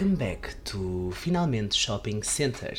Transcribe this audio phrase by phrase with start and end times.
[0.00, 2.72] Welcome back to Finalmente Shopping Center.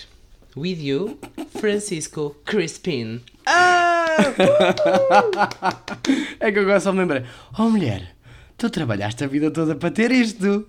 [0.55, 1.19] With you,
[1.59, 3.21] Francisco Crispin.
[6.39, 7.23] É que agora só me lembrei.
[7.59, 8.15] Oh mulher,
[8.57, 10.67] tu trabalhaste a vida toda para ter isto.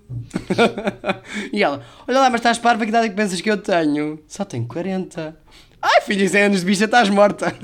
[1.51, 4.19] e ela, olha lá, mas estás parva, que idade é que pensas que eu tenho?
[4.27, 5.35] Só tenho 40.
[5.81, 7.47] Ai filha, 100 anos de bicha, estás morta.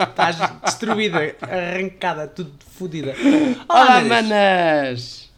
[0.00, 3.14] Estás destruída, arrancada, tudo fodida.
[3.68, 4.08] Olá, manas.
[4.08, 5.30] manas.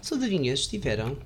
[0.00, 1.18] Saudadinhas, estiveram?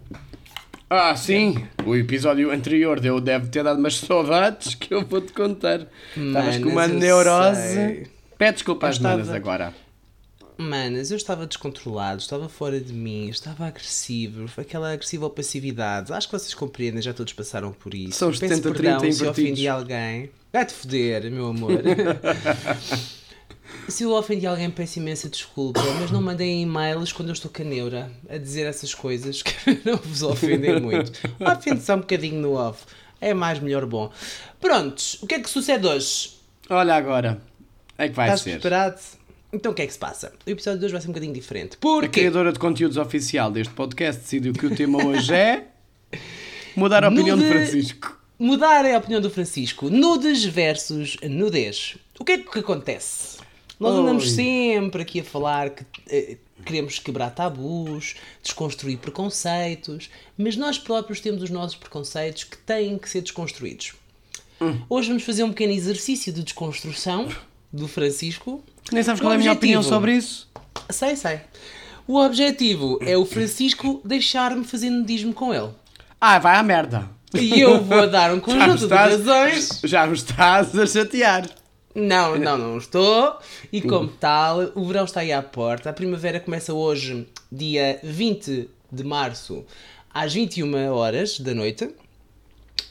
[0.88, 1.66] Ah, sim.
[1.84, 5.86] O episódio anterior deu, deve ter dado umas saudades que eu vou-te contar.
[6.16, 7.74] Estavas com uma Manas, eu neurose.
[7.74, 8.06] sei.
[8.38, 9.74] Pede desculpa Eu às manas estava- agora.
[10.56, 16.12] Manas, eu estava descontrolado, estava fora de mim, estava agressivo, aquela agressiva passividade.
[16.12, 18.12] Acho que vocês compreendem, já todos passaram por isso.
[18.18, 20.30] São os Peço 70, perdão 30 se ofendi alguém.
[20.52, 21.80] Vai-te foder, meu amor.
[23.88, 28.10] se eu ofendi alguém, peço imensa desculpa, mas não mandem e-mails quando eu estou caneura
[28.28, 29.52] a dizer essas coisas que
[29.84, 31.12] não vos ofendem muito.
[31.40, 32.84] Ofende só um bocadinho no off.
[33.20, 34.10] É mais, melhor, bom.
[34.60, 36.32] Prontos, o que é que sucede hoje?
[36.68, 37.40] Olha agora.
[37.96, 38.50] É que vai Estás ser.
[38.60, 39.00] preparado?
[39.52, 40.32] Então o que é que se passa?
[40.46, 41.74] O episódio de hoje vai ser um bocadinho diferente.
[41.74, 42.08] A Porquê?
[42.20, 45.66] criadora de conteúdos oficial deste podcast decidiu que o tema hoje é
[46.76, 48.18] mudar a opinião de Nude- Francisco.
[48.36, 49.88] Mudar a opinião do Francisco.
[49.88, 51.96] Nudes versus nudez.
[52.18, 53.38] O que é que acontece?
[53.78, 54.30] Nós andamos Oi.
[54.30, 60.08] sempre aqui a falar que eh, queremos quebrar tabus, desconstruir preconceitos,
[60.38, 63.92] mas nós próprios temos os nossos preconceitos que têm que ser desconstruídos.
[64.60, 64.80] Hum.
[64.88, 67.28] Hoje vamos fazer um pequeno exercício de desconstrução
[67.72, 68.62] do Francisco.
[68.92, 70.48] Nem sabes O qual é a minha opinião objetivo- sobre isso?
[70.90, 71.40] Sei, sei.
[72.06, 75.70] O objetivo é o Francisco deixar-me fazer nudismo com ele.
[76.20, 77.08] Ah, vai à merda.
[77.34, 79.80] E eu vou dar um conjunto de estás, razões.
[79.82, 81.48] já me estás a chatear.
[81.96, 83.38] Não, não, não estou.
[83.72, 85.90] E como tal, o verão está aí à porta.
[85.90, 89.64] A primavera começa hoje, dia 20 de março,
[90.12, 91.88] às 21 horas da noite.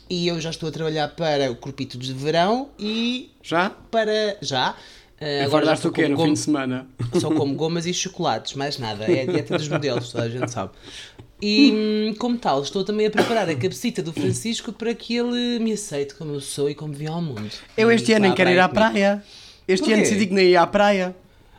[0.09, 3.69] E eu já estou a trabalhar para o Corpito de Verão e Já?
[3.69, 4.37] para.
[4.41, 4.75] Já.
[5.21, 6.87] Uh, Agora já estou o quê no fim de semana?
[7.19, 9.05] Só como gomas e chocolates, mais nada.
[9.05, 10.71] É a dieta dos modelos, toda a gente sabe.
[11.45, 15.59] E hum, como tal, estou também a preparar a cabecita do Francisco para que ele
[15.59, 17.51] me aceite como eu sou e como vi ao mundo.
[17.75, 19.21] Eu E este ano vá nem quero ir à praia.
[19.67, 19.93] Este Porquê?
[19.93, 21.13] ano decidi que nem ia à praia.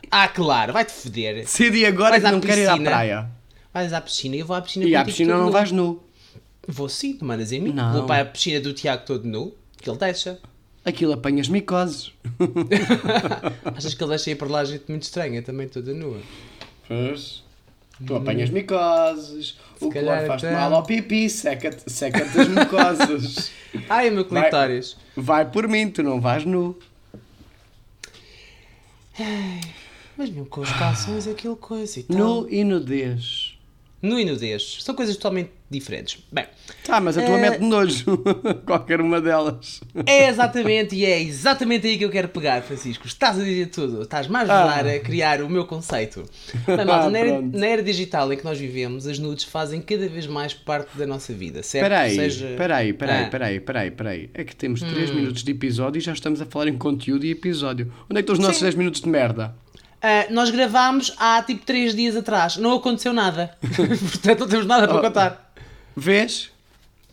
[0.09, 1.35] Ah, claro, vai-te foder.
[1.41, 3.29] Decidi agora que não quero ir à praia.
[3.71, 5.51] Vais à piscina e eu vou à piscina E à piscina não nu.
[5.51, 6.01] vais nu.
[6.67, 7.71] Vou sim, tu mandas em mim.
[7.71, 7.93] Não.
[7.93, 10.39] Vou para a piscina do Tiago todo nu, que ele deixa.
[10.83, 12.11] Aquilo apanhas micoses.
[13.75, 16.19] Achas que ele deixa ir para lá gente muito estranha, também toda nua.
[16.87, 17.44] Pois.
[18.05, 23.51] Tu apanhas micoses, o cloro faz-te mal ao pipi, seca-te seca as mucosas.
[23.89, 24.41] Ai, meu Vai.
[24.43, 24.97] clitóris.
[25.15, 26.77] Vai por mim, tu não vais nu.
[30.17, 32.17] Mas mesmo com os calções, aquilo coisa e tal.
[32.17, 33.57] Nu e nudez.
[34.01, 34.77] Nu e nudez.
[34.81, 36.17] São coisas totalmente diferentes.
[36.31, 36.45] Bem,
[36.83, 38.17] Tá, mas a tua Eh, mete nojo.
[38.65, 39.81] Qualquer uma delas.
[40.05, 43.05] é exatamente, e é exatamente aí que eu quero pegar, Francisco.
[43.07, 44.01] Estás a dizer tudo.
[44.03, 44.79] Estás-me a Ah.
[44.79, 46.23] a criar o meu conceito.
[46.67, 50.07] Malta, Ah, na, era, na era digital em que nós vivemos, as nudes fazem cada
[50.07, 51.83] vez mais parte da nossa vida, certo?
[51.85, 53.21] Espera aí, Seja- espera aí, espera aí, Ah.
[53.21, 53.25] Hum.
[53.25, 54.29] espera aí, espera aí, espera aí.
[54.33, 57.31] É que temos 3 minutos de episódio e já estamos a falar em conteúdo e
[57.31, 57.91] episódio.
[58.09, 58.65] Onde é que estão os nossos Sim.
[58.65, 59.55] 10 minutos de merda?
[60.01, 62.57] Ah, nós gravámos há tipo 3 dias atrás.
[62.57, 63.57] Não aconteceu nada.
[63.75, 65.01] Portanto, não temos nada para Oh.
[65.01, 65.44] contar.
[65.95, 66.51] Vês?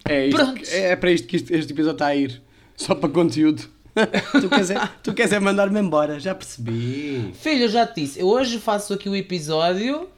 [0.09, 0.61] É, isto, Pronto.
[0.71, 2.43] é para isto que este, este episódio está a ir.
[2.77, 3.63] Só para conteúdo.
[4.41, 7.33] tu, queres é, tu queres é mandar-me embora, já percebi.
[7.35, 8.19] Filho, eu já te disse.
[8.21, 10.09] Eu hoje faço aqui o episódio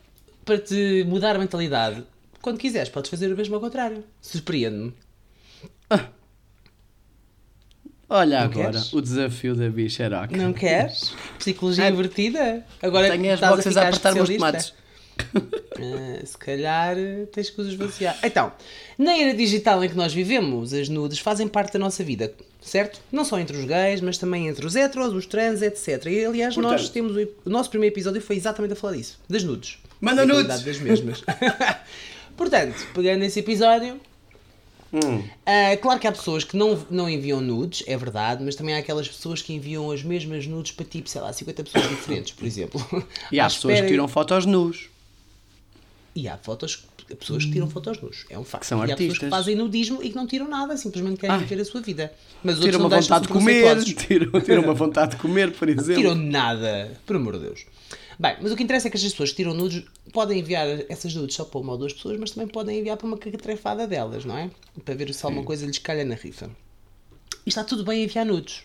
[0.45, 2.05] para te mudar a mentalidade.
[2.41, 4.05] Quando quiseres, podes fazer o mesmo ao contrário.
[4.21, 4.95] Surpreende-me.
[8.09, 8.93] Olha Não agora queres?
[8.93, 10.37] o desafio da bicharoca.
[10.37, 11.15] Não queres?
[11.39, 12.65] Psicologia Ah, invertida?
[12.83, 14.75] Agora Tenho as estás a apertar meus tomates.
[15.37, 18.17] Ah, se calhar eh, tens que os esvaziar.
[18.23, 18.53] Então,
[18.97, 23.01] na era digital em que nós vivemos, as nudes fazem parte da nossa vida, certo?
[23.11, 26.07] Não só entre os gays, mas também entre os heteros, os trans, etc.
[26.07, 29.19] E aliás, nós Portanto- temos o, o nosso primeiro episódio foi exatamente a falar disso,
[29.29, 29.79] das nudes.
[30.01, 30.63] Manda Da nudes!
[30.63, 31.23] das mesmas.
[32.37, 34.01] Portanto, pegando esse episódio,
[34.93, 35.25] Hum.
[35.45, 38.79] ah, claro que há pessoas que não, não enviam nudes, é verdade, mas também há
[38.79, 42.47] aquelas pessoas que enviam as mesmas nudes para tipo, sei lá, 50 pessoas diferentes, por
[42.47, 43.05] exemplo.
[43.33, 44.89] E há pessoas espera- que tiram fotos nus.
[46.15, 46.85] E há fotos,
[47.19, 48.65] pessoas que tiram fotos nus, é um facto.
[48.67, 49.19] São e há pessoas artistas.
[49.19, 51.43] que fazem nudismo e que não tiram nada, simplesmente querem Ai.
[51.43, 52.13] viver a sua vida.
[52.43, 55.75] Mas Tiram uma não vontade de comer, tiram, tiram uma vontade de comer, por Não
[55.75, 56.03] exemplo.
[56.03, 57.67] tiram nada, por amor de Deus.
[58.17, 59.83] Bem, mas o que interessa é que as pessoas que tiram nudes
[60.13, 63.07] podem enviar essas nudes só para uma ou duas pessoas, mas também podem enviar para
[63.09, 64.51] uma catrefada delas, não é?
[64.85, 66.49] Para ver se alguma coisa lhes calha na rifa.
[67.45, 68.63] E está tudo bem enviar nudes.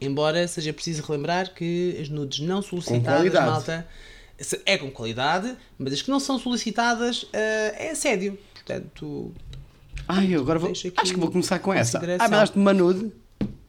[0.00, 3.86] Embora seja preciso relembrar que as nudes não solicitadas, malta,
[4.64, 8.38] é com qualidade, mas as que não são solicitadas eh, é assédio.
[8.54, 9.32] Portanto,
[10.08, 10.70] Ai, eu agora vou.
[10.70, 11.98] Acho que vou começar com essa.
[12.18, 13.12] Ah, mandaste-me uma nude.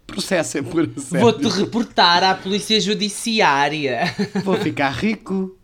[0.08, 1.20] Processa por assédio.
[1.20, 4.16] vou-te reportar à Polícia Judiciária.
[4.44, 5.56] Vou ficar rico.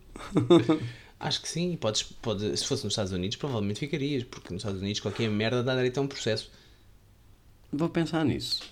[1.18, 4.80] Acho que sim, podes, pode, se fosse nos Estados Unidos, provavelmente ficarias, porque nos Estados
[4.80, 6.50] Unidos qualquer merda dá direito a um processo.
[7.72, 8.62] Vou pensar nisso.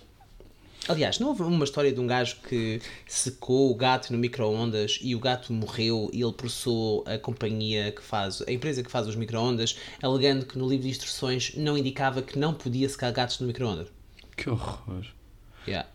[0.87, 5.15] Aliás, não houve uma história de um gajo que secou o gato no micro-ondas e
[5.15, 9.15] o gato morreu e ele processou a companhia que faz, a empresa que faz os
[9.15, 13.47] micro-ondas, alegando que no livro de instruções não indicava que não podia secar gatos no
[13.47, 13.87] micro-ondas.
[14.37, 15.05] Que horror.
[15.67, 15.89] Yeah.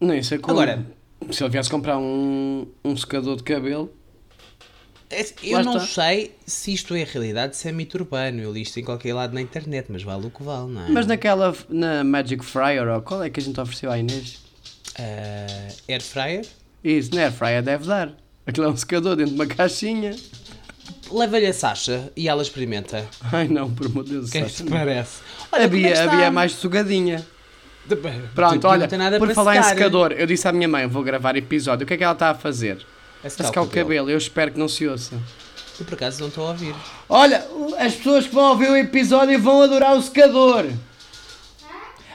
[0.00, 0.60] Isso é como.
[0.60, 0.86] Agora-
[1.30, 3.92] Se ele viesse comprar um, um secador de cabelo.
[5.12, 6.02] É- Eu Lá não está.
[6.02, 8.40] sei se isto é realidade, se é mito urbano.
[8.40, 10.88] Eu li isto em qualquer lado na internet, mas vale o que vale, não é?
[10.90, 11.54] Mas naquela.
[11.68, 14.40] Na Magic Fryer, ou qual é que a gente ofereceu à Inês?
[14.98, 16.46] Ah, air fryer?
[16.84, 18.12] Isso, na Air Fryer deve dar.
[18.46, 20.16] Aquilo é um secador dentro de uma caixinha.
[21.10, 23.06] Leva-lhe a Sasha e ela experimenta.
[23.32, 24.28] Ai não, por amor de Deus.
[24.28, 24.76] O que que Sasha, te não.
[24.78, 25.20] parece?
[25.44, 26.06] A como é que Bia, a está?
[26.16, 27.24] Bia é mais sugadinha.
[28.34, 29.74] Pronto, Tipo, olha, não tem nada por para falar em secar.
[29.76, 32.30] secador, eu disse à minha mãe, vou gravar episódio, o que é que ela está
[32.30, 32.78] a fazer?
[33.24, 35.20] A secar o cabelo, eu espero que não se ouça.
[35.78, 36.74] Eu por acaso não estou a ouvir.
[37.08, 37.46] Olha,
[37.78, 40.66] as pessoas que vão ouvir o episódio vão adorar o secador.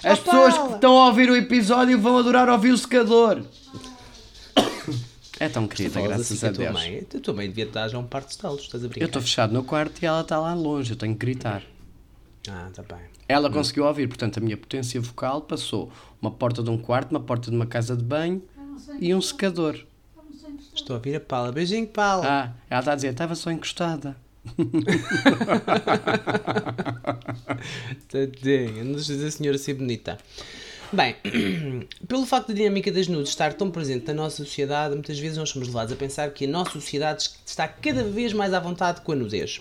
[0.04, 0.32] As Opa!
[0.32, 3.42] pessoas que estão a ouvir o episódio vão adorar ouvir o secador.
[5.40, 6.74] É tão querida, graças assim a a Deus.
[6.74, 7.06] mãe.
[7.16, 9.04] A tua mãe devia estar já um par de estalos, estás a brincar?
[9.04, 11.62] Eu estou fechado no quarto e ela está lá longe, eu tenho que gritar.
[12.50, 13.04] Ah, está bem.
[13.28, 17.20] Ela conseguiu ouvir, portanto a minha potência vocal passou uma porta de um quarto, uma
[17.20, 18.42] porta de uma casa de banho
[19.00, 19.78] e um secador.
[20.78, 21.52] Estou a ouvir a Paula.
[21.52, 22.26] Beijinho, Paula.
[22.26, 24.16] Ah, ela está a dizer, estava só encostada.
[28.08, 30.18] Tadinha, não deixa a senhora ser bonita.
[30.94, 31.16] Bem,
[32.08, 35.50] pelo facto da dinâmica das nudes estar tão presente na nossa sociedade, muitas vezes nós
[35.50, 39.12] somos levados a pensar que a nossa sociedade está cada vez mais à vontade com
[39.12, 39.60] a nudez.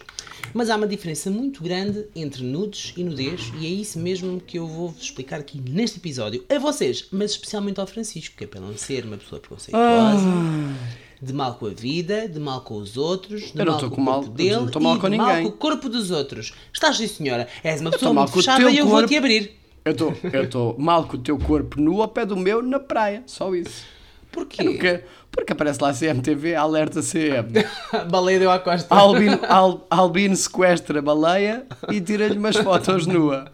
[0.55, 4.59] Mas há uma diferença muito grande entre nudes e nudez, e é isso mesmo que
[4.59, 8.61] eu vou explicar aqui neste episódio a vocês, mas especialmente ao Francisco, que é para
[8.61, 10.25] não ser uma pessoa preconceituosa,
[11.21, 13.91] de mal com a vida, de mal com os outros, de Eu não mal com
[13.91, 15.43] com o mal- corpo eu dele não mal com de mal ninguém.
[15.45, 16.53] com o corpo dos outros.
[16.73, 17.49] Estás sim, senhora.
[17.65, 18.91] És uma pessoa mal muito fechada e eu corpo.
[19.01, 19.57] vou-te abrir.
[19.85, 23.55] Eu estou mal com o teu corpo nu ao pé do meu na praia, só
[23.55, 23.85] isso.
[24.33, 24.65] Porquê?
[24.65, 27.53] Porque, porque aparece lá CMTV, alerta CM.
[28.11, 28.93] Baleia deu à costa.
[28.95, 33.51] Albino, Al, Albino sequestra baleia e tira-lhe umas fotos nua.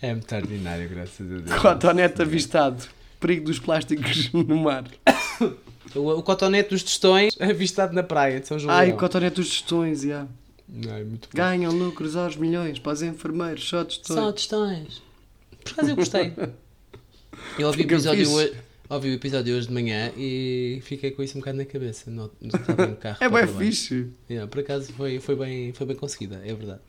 [0.00, 1.60] É muito ordinário, graças a Deus.
[1.60, 2.84] Cotonete avistado.
[3.18, 4.84] Perigo dos plásticos no mar.
[5.94, 8.74] O, o cotonete dos tostões avistado na praia de São João.
[8.74, 10.26] Ai, o cotonete dos tostões, já.
[10.68, 11.36] Muito bom.
[11.36, 14.34] Ganham lucros aos milhões para os enfermeiros, só Só tostões.
[14.34, 15.02] tostões.
[15.62, 16.32] Por acaso eu gostei.
[17.58, 18.54] Eu ouvi o, episódio hoje,
[18.88, 22.10] ouvi o episódio hoje de manhã e fiquei com isso um bocado na cabeça.
[22.10, 22.50] No, no,
[22.88, 24.08] no carro É bem fixe.
[24.30, 26.80] Yeah, por acaso foi, foi, bem, foi bem conseguida, é verdade.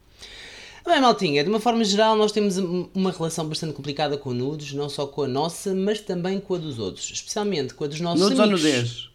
[0.86, 4.72] Bem, Maltinha, de uma forma geral, nós temos um- uma relação bastante complicada com nudes,
[4.74, 8.00] não só com a nossa, mas também com a dos outros, especialmente com a dos
[8.00, 8.64] nossos Nudes ou amigos.
[8.64, 9.10] nudez?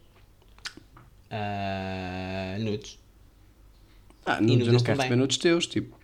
[1.30, 2.98] Ah, nudes.
[4.26, 5.16] Ah, nudes, eu não quero também.
[5.16, 5.96] nudes teus, tipo.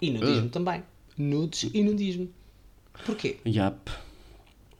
[0.00, 0.82] E nudismo também.
[1.16, 2.28] Nudes e nudismo.
[3.06, 3.36] Porquê?
[3.46, 3.78] Yap.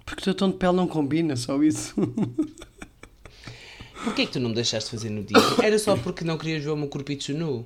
[0.05, 1.95] Porque o teu tom de pele não combina, só isso.
[4.05, 5.63] Porquê que tu não me deixaste fazer nudismo?
[5.63, 7.65] Era só porque não querias ver o meu corpito nu?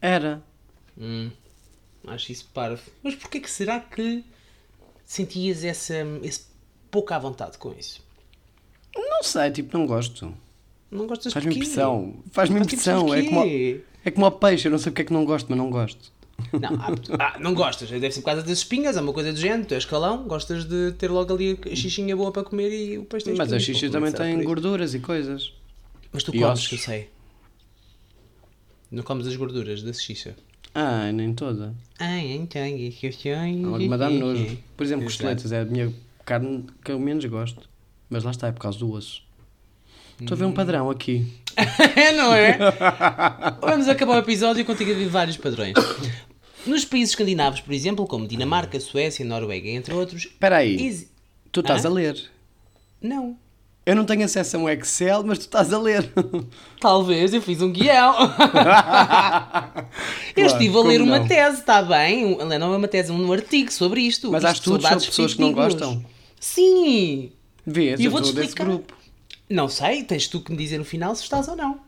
[0.00, 0.40] Era.
[0.96, 1.28] Hum,
[2.06, 2.82] acho isso parvo.
[3.02, 4.24] Mas porquê que será que
[5.04, 6.46] sentias essa, esse
[6.90, 8.04] pouco à vontade com isso?
[8.94, 10.34] Não sei, tipo, não gosto.
[10.90, 12.16] Não gostas Faz-me impressão.
[12.32, 13.14] Faz-me impressão.
[13.14, 13.44] É como,
[14.04, 16.12] é como ao peixe, eu não sei porque é que não gosto, mas não gosto.
[16.52, 16.70] Não,
[17.18, 17.90] ah, não gostas.
[17.90, 19.66] Deve ser por causa das espinhas, é uma coisa do género.
[19.66, 23.04] Tu és calão, gostas de ter logo ali a xixinha boa para comer e o
[23.04, 25.52] peixe tem Mas a Vou também tem gorduras e coisas.
[26.12, 26.68] Mas tu e comes, ossos.
[26.68, 27.10] que eu sei.
[28.90, 30.34] Não comes as gorduras da xixa.
[30.74, 31.74] Ah, nem toda.
[31.98, 33.56] Ai, então, é que eu sei.
[33.56, 34.56] Não, que me dá nojo.
[34.76, 35.04] Por exemplo, Exato.
[35.04, 35.92] costeletas é a minha
[36.24, 37.68] carne que eu menos gosto.
[38.08, 39.22] Mas lá está, é por causa do osso.
[40.20, 41.26] Estou a ver um padrão aqui.
[41.96, 42.58] É, não é?
[43.60, 45.74] Vamos acabar o episódio contigo a ver vários padrões.
[46.66, 51.08] Nos países escandinavos, por exemplo, como Dinamarca, Suécia, Noruega, entre outros, Espera aí, exi-
[51.50, 51.88] tu estás Ah?
[51.88, 52.22] a ler.
[53.00, 53.36] Não.
[53.84, 56.12] Eu não tenho acesso a um Excel, mas tu estás a ler.
[56.80, 58.14] Talvez eu fiz um guião.
[60.36, 61.26] eu estive a ler uma não?
[61.26, 62.36] tese, está bem?
[62.36, 64.30] Não é uma tese, um artigo sobre isto.
[64.30, 66.04] Mas há Isto estudos sobre pessoas que não gostam?
[66.38, 67.32] Sim.
[67.66, 68.94] Vês, eu eu estou desse grupo.
[69.48, 71.80] Não sei, tens tu que me dizer no final se estás ou não.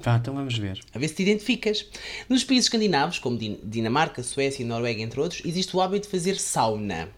[0.00, 0.80] Vá, então vamos ver.
[0.94, 1.84] A ver se te identificas.
[2.28, 6.10] Nos países escandinavos, como Din- Dinamarca, Suécia e Noruega, entre outros, existe o hábito de
[6.10, 7.08] fazer sauna.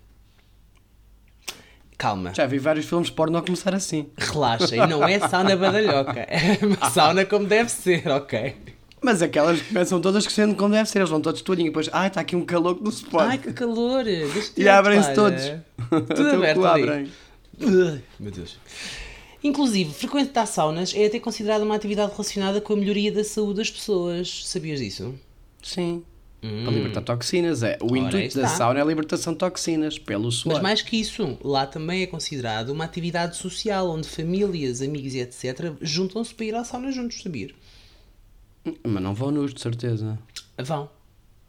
[2.02, 2.34] Calma.
[2.34, 4.08] Já vi vários filmes porno a começar assim.
[4.18, 6.18] Relaxa, e não é sauna badalhoca.
[6.18, 8.56] É uma sauna como deve ser, ok?
[9.00, 12.08] Mas aquelas começam todas crescendo como deve ser, eles vão todos tolinho e depois, ai,
[12.08, 13.30] está aqui um calor que não se pode.
[13.30, 14.04] Ai, que calor!
[14.56, 15.42] E abrem-se todos.
[16.16, 17.08] Tudo aberto abrem.
[18.18, 18.58] Meu Deus.
[19.44, 23.70] Inclusive, frequentar saunas é até considerada uma atividade relacionada com a melhoria da saúde das
[23.70, 24.42] pessoas.
[24.44, 25.14] Sabias disso?
[25.62, 26.02] Sim.
[26.64, 27.62] Para libertar toxinas.
[27.62, 27.78] É.
[27.80, 28.56] O Ora, intuito da está.
[28.56, 30.54] sauna é a libertação de toxinas pelo suor.
[30.54, 35.20] Mas mais que isso, lá também é considerado uma atividade social onde famílias, amigos e
[35.20, 35.72] etc.
[35.80, 37.50] juntam-se para ir à sauna juntos, sabia?
[38.84, 40.18] Mas não vão nus, de certeza.
[40.58, 40.90] Vão.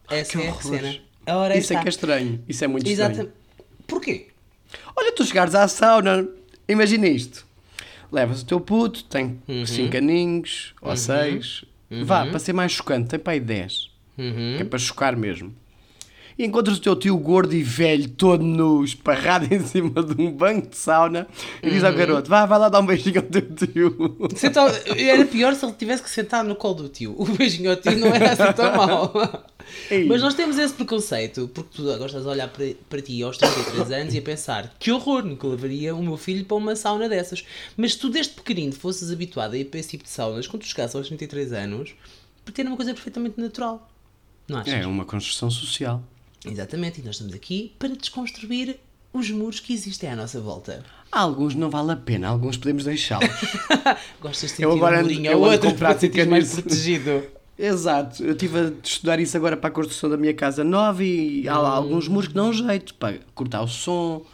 [0.09, 0.95] Essa é a cena.
[1.25, 2.43] A hora Isso é que é estranho.
[2.47, 3.11] Isso é muito estranho.
[3.11, 3.35] Exatamente.
[3.87, 4.27] Porquê?
[4.95, 6.27] Olha, tu chegares à sauna,
[6.67, 7.45] imagina isto.
[8.11, 9.65] Levas o teu puto, tem Uhum.
[9.65, 11.65] 5 aninhos ou 6.
[12.03, 13.89] Vá, para ser mais chocante, tem para aí 10.
[14.17, 14.55] Uhum.
[14.57, 15.53] Que é para chocar mesmo.
[16.35, 20.31] E encontras o teu tio gordo e velho, todo nu, esparrado em cima de um
[20.31, 21.27] banco de sauna
[21.61, 21.89] e diz Uhum.
[21.89, 24.17] ao garoto: vá, vai lá dar um beijinho ao teu tio.
[24.35, 24.61] Senta-
[24.97, 27.13] Era pior se ele tivesse que sentar no colo do tio.
[27.19, 29.13] O beijinho ao tio não era assim tão mau.
[29.91, 30.05] Ei.
[30.07, 33.37] Mas nós temos esse preconceito, porque tu agora estás a olhar para, para ti aos
[33.37, 37.07] 33 anos e a pensar que horror, nunca levaria o meu filho para uma sauna
[37.07, 37.45] dessas.
[37.77, 40.63] Mas se tu desde pequenino fosses habituado a ir para esse tipo de saunas, quando
[40.63, 41.93] tu chegasses aos 33 anos,
[42.43, 43.87] porque era uma coisa perfeitamente natural.
[44.47, 44.73] Não achas?
[44.73, 46.01] É uma construção social.
[46.45, 48.77] Exatamente, e nós estamos aqui para desconstruir
[49.13, 50.83] os muros que existem à nossa volta.
[51.11, 53.29] Alguns não vale a pena, alguns podemos deixá-los.
[54.19, 56.53] Gostas de sentir Eu agora um murinho ando outro com para te prática sentires mais
[56.59, 57.23] protegido.
[57.57, 61.47] Exato, eu estive a estudar isso agora para a construção da minha casa nova e
[61.47, 64.25] há lá alguns muros que dão jeito para cortar o som,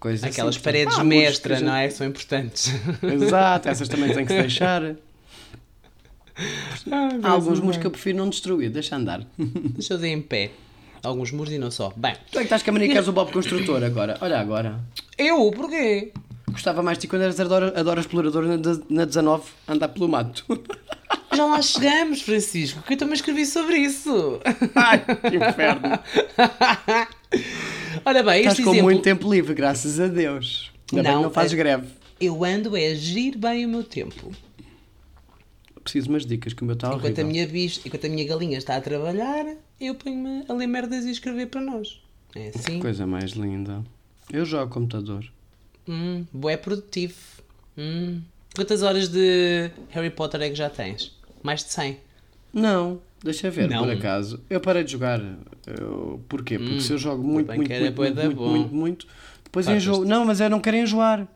[0.00, 0.64] coisas Aquelas assim.
[0.64, 1.90] paredes Há muros que a mestra, gente- não é?
[1.90, 2.72] São importantes.
[3.02, 4.96] Exato, essas também têm que se deixar.
[7.22, 9.20] Há alguns muros que eu prefiro não destruir, deixa andar.
[9.38, 10.50] Deixa eu dizer em pé.
[11.02, 11.92] Alguns muros e não só.
[11.96, 14.18] Bem, Tu é que estás com a mania que és o Bob Construtor agora.
[14.20, 14.80] Olha agora.
[15.16, 15.50] eu?
[15.50, 16.12] Porquê?
[16.50, 18.56] Gostava mais de ti quando eras adora, adora explorador na,
[18.90, 20.44] na 19 andar pelo mato.
[21.32, 24.40] Já lá chegamos, Francisco, que eu também escrevi sobre isso.
[24.74, 25.98] Ai, que inferno.
[28.04, 28.90] Ora bem, Estás este com exemplo...
[28.90, 30.70] muito tempo livre, graças a Deus.
[30.92, 31.86] Ainda bem Não, que não fazes é- greve.
[32.20, 34.32] Eu ando é a agir bem o meu tempo.
[35.82, 37.24] Preciso de umas dicas que o meu está Enquanto horrível.
[37.24, 39.46] a, minha bicho, enquanto a minha galinha está a trabalhar,
[39.80, 42.00] eu ponho-me a ler merdas e a escrever para nós.
[42.34, 42.78] É assim.
[42.80, 43.82] Coisa mais linda.
[44.32, 45.24] Eu jogo computador.
[45.88, 47.14] Hum, bué produtivo.
[47.78, 48.20] Hum.
[48.54, 51.16] Quantas horas de Harry Potter é que já tens?
[51.42, 51.96] Mais de 100.
[52.52, 53.84] Não, deixa ver, Não.
[53.84, 54.40] por acaso.
[54.50, 55.20] Eu parei de jogar.
[55.66, 56.20] Eu...
[56.28, 56.58] Porquê?
[56.58, 58.48] Porque se eu jogo muito, muito, que muito, muito, muito, bom.
[58.50, 59.06] muito, muito,
[59.44, 59.88] depois Fartas-te.
[59.88, 60.04] enjoo.
[60.04, 61.26] Não, mas eu não quero enjoar.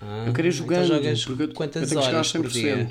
[0.00, 0.86] Ah, Eu queria ir então jogando.
[0.86, 2.88] jogas porque eu, quantas eu que horas por dia?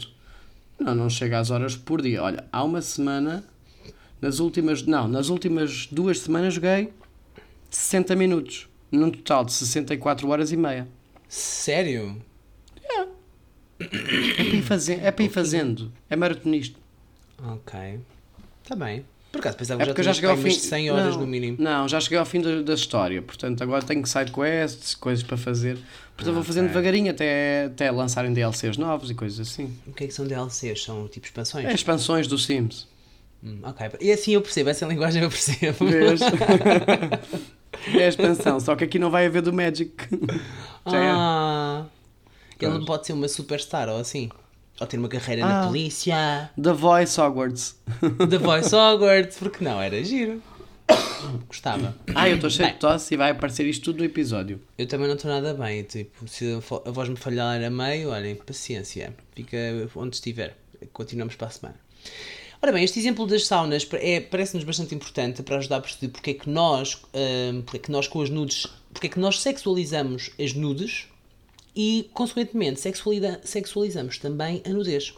[0.82, 0.86] 100%.
[0.86, 2.24] Não, não chega às horas por dia.
[2.24, 3.44] Olha, há uma semana,
[4.20, 6.92] nas últimas, não, nas últimas duas semanas joguei
[7.70, 8.68] 60 minutos.
[8.92, 10.88] Num total de 64 horas e meia.
[11.30, 12.22] Sério?
[13.80, 15.92] É para ir, faze é para ir fazendo.
[16.10, 16.78] É maratonista.
[17.42, 18.00] Ok.
[18.62, 19.06] Está bem.
[19.32, 20.44] Por acaso pensava É que já já cheguei ao fim.
[20.44, 21.58] umas 100 horas não, no mínimo.
[21.60, 23.22] Não, já cheguei ao fim da, da história.
[23.22, 25.78] Portanto, agora tenho side quests, coisas para fazer.
[26.18, 26.74] Portanto, vou fazendo Ok.
[26.76, 29.74] devagarinho até, até lançarem DLCs novos e coisas assim.
[29.88, 30.84] O que é que são DLCs?
[30.84, 31.66] São tipo expansões?
[31.66, 32.88] É expansões do Sims.
[33.44, 33.90] Hum, ok.
[34.02, 35.78] E assim eu percebo, essa linguagem eu percebo.
[37.96, 39.92] É a expansão, só que aqui não vai haver do Magic.
[40.86, 41.10] Já é.
[41.14, 41.86] ah,
[42.60, 42.74] ele Pois.
[42.74, 44.30] não pode ser uma superstar ou assim.
[44.82, 45.68] Ou ter uma carreira na Ah.
[45.68, 47.76] polícia, The Voice Hogwarts.
[48.30, 50.42] The Voice Hogwarts, porque não, era giro.
[51.48, 51.96] Gostava.
[52.16, 52.74] Ah, eu estou cheio Bem.
[52.74, 54.60] de tosse e vai aparecer isto tudo no episódio.
[54.78, 55.84] Eu também não estou nada bem.
[55.84, 59.14] Tipo, se a voz me falhar a meio, olhem, paciência.
[59.36, 59.58] Fica
[59.96, 60.58] onde estiver.
[60.92, 61.76] Continuamos para a semana.
[62.60, 66.32] Ora bem, este exemplo das saunas é, parece-nos bastante importante para ajudar a perceber porque
[66.32, 69.40] é que nós, hum, porque é que nós com as nudes, porque é que nós
[69.42, 71.08] sexualizamos as nudes
[71.76, 75.14] e, consequentemente, sexualiza- sexualizamos também a nudez.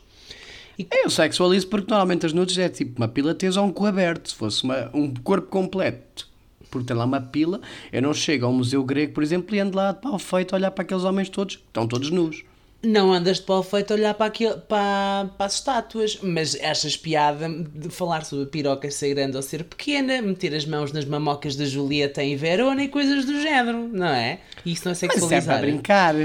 [0.92, 4.30] Eu sexualizo porque normalmente as nudes é tipo uma pila tesa ou um cu aberto.
[4.30, 6.28] Se fosse uma- um corpo completo,
[6.72, 9.78] porque tem lá uma pila, eu não chego ao Museu Grego, por exemplo, e ando
[9.78, 12.44] lá de pau feito a olhar para aqueles homens todos, que estão todos nus.
[12.86, 16.98] Não andas de pau feito a olhar para, aquilo, para, para as estátuas, mas achas
[16.98, 21.06] piada de falar sobre a piroca ser grande ou ser pequena, meter as mãos nas
[21.06, 24.40] mamocas da Julieta em Verona e coisas do género, não é?
[24.66, 25.60] E isso não é Mas é sexualizar.
[25.60, 26.16] para brincar.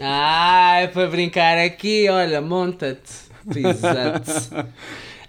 [0.00, 3.12] Ah, é para brincar aqui, olha, monta-te.
[3.58, 4.30] Exato.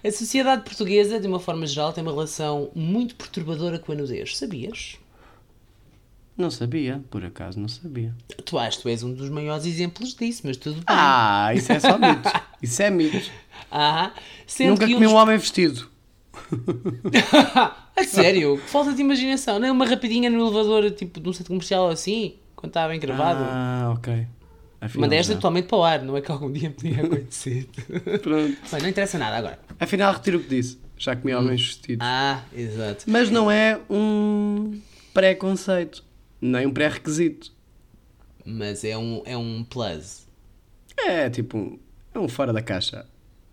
[0.04, 4.36] A sociedade portuguesa, de uma forma geral, tem uma relação muito perturbadora com a nudez,
[4.36, 4.96] sabias?
[6.42, 8.12] Não sabia, por acaso não sabia.
[8.44, 10.84] Tu achas que tu és um dos maiores exemplos disso, mas tudo bem.
[10.88, 12.28] Ah, isso é só mito.
[12.60, 13.30] Isso é mito.
[13.70, 14.12] Ah,
[14.60, 15.88] Nunca comi um homem vestido.
[17.96, 18.56] A sério?
[18.58, 19.58] Que falta de imaginação.
[19.60, 22.98] Não é uma rapidinha no elevador, tipo, de um centro comercial assim, quando estava bem
[22.98, 23.44] gravado.
[23.44, 24.26] Ah, ok.
[24.80, 25.38] Afinal, Mandei esta já.
[25.38, 27.68] totalmente para o ar, não é que algum dia me tenha acontecido.
[28.22, 28.56] Pronto.
[28.72, 29.58] Bem, não interessa nada agora.
[29.78, 30.80] Afinal, retiro o que disse.
[30.98, 32.04] Já comi homens vestidos.
[32.04, 33.04] Ah, exato.
[33.06, 34.80] Mas não é um
[35.14, 36.04] pré-conceito.
[36.42, 37.52] Nem um pré-requisito.
[38.44, 40.26] Mas é um, é um plus.
[40.98, 41.78] É tipo um,
[42.12, 43.06] é um fora da caixa.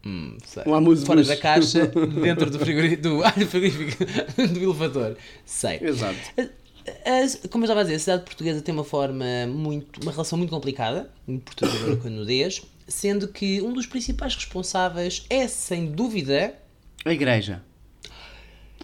[0.05, 0.63] Hum, sei.
[0.65, 1.85] Um amuse Fora da caixa,
[2.21, 4.05] dentro do frigorífico, do, ah, do frigorífico,
[4.53, 5.17] do elevador.
[5.45, 5.77] Sei.
[5.81, 6.17] Exato.
[7.49, 10.49] Como eu estava a dizer, a cidade portuguesa tem uma forma muito, uma relação muito
[10.49, 16.55] complicada, perturbadora com a nudez, sendo que um dos principais responsáveis é, sem dúvida,
[17.05, 17.61] A igreja.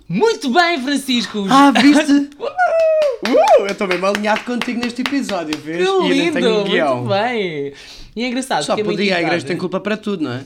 [0.08, 1.46] Muito bem, Francisco!
[1.50, 2.30] Ah, viste?
[3.26, 5.78] Uh, eu estou mesmo alinhado contigo neste episódio, vês?
[5.78, 6.34] que e lindo!
[6.34, 6.98] tenho um guião.
[6.98, 7.74] Muito bem!
[8.16, 10.46] E é engraçado, Só é podia, a igreja tem culpa para tudo, não é?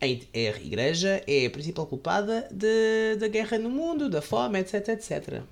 [0.00, 4.88] A a igreja é a principal culpada de, da guerra no mundo, da fome, etc,
[4.88, 5.42] etc.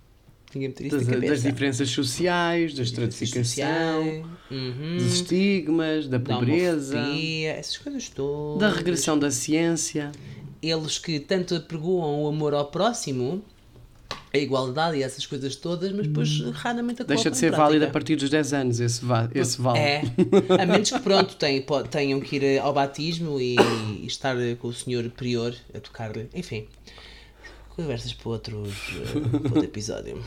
[0.51, 6.97] Tinha meter isso Das, das diferenças sociais, da estratificação, uhum, dos estigmas, da da pobreza,
[6.97, 8.61] homofobia, essas coisas todas.
[8.61, 10.13] da regressão da ciência.
[10.65, 13.45] Eles que tanto apregoam o amor ao próximo,
[14.33, 17.09] a igualdade e essas coisas todas, mas depois raramente a Hum.
[17.09, 19.79] Deixa de ser válida a partir dos 10 anos, esse, va esse vale.
[19.79, 20.03] É,
[20.59, 23.57] a menos que pronto tenham, tenham que ir ao batismo e,
[24.01, 26.29] e estar com o senhor prior a tocar-lhe.
[26.35, 26.67] Enfim,
[27.77, 30.23] conversas para, outros, eh, para outro episódio.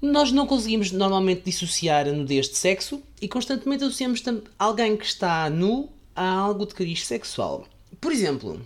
[0.00, 4.22] Nós não conseguimos normalmente dissociar a nudez de sexo e constantemente associamos
[4.58, 7.64] alguém que está nu a algo de cariz sexual.
[8.00, 8.60] Por exemplo,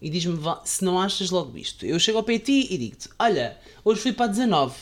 [0.00, 1.84] e diz-me se não achas logo isto.
[1.86, 4.74] Eu chego ao pé de ti e digo-te: Olha, hoje fui para 19.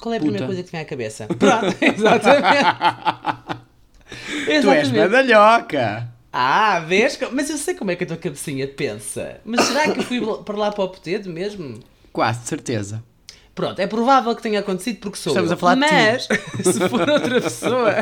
[0.00, 0.54] Qual é a primeira Puta.
[0.54, 1.26] coisa que vem à cabeça?
[1.38, 3.64] Pronto, exatamente.
[4.44, 4.92] Tu és Exatamente.
[4.92, 6.08] medalhoca!
[6.32, 7.18] Ah, vês?
[7.32, 9.40] Mas eu sei como é que a tua cabecinha pensa.
[9.44, 11.78] Mas será que eu fui para lá para o potedo mesmo?
[12.12, 13.02] Quase, de certeza.
[13.54, 15.54] Pronto, é provável que tenha acontecido porque sou Estamos eu.
[15.54, 16.24] a falar de Mas,
[16.74, 17.94] se for outra pessoa...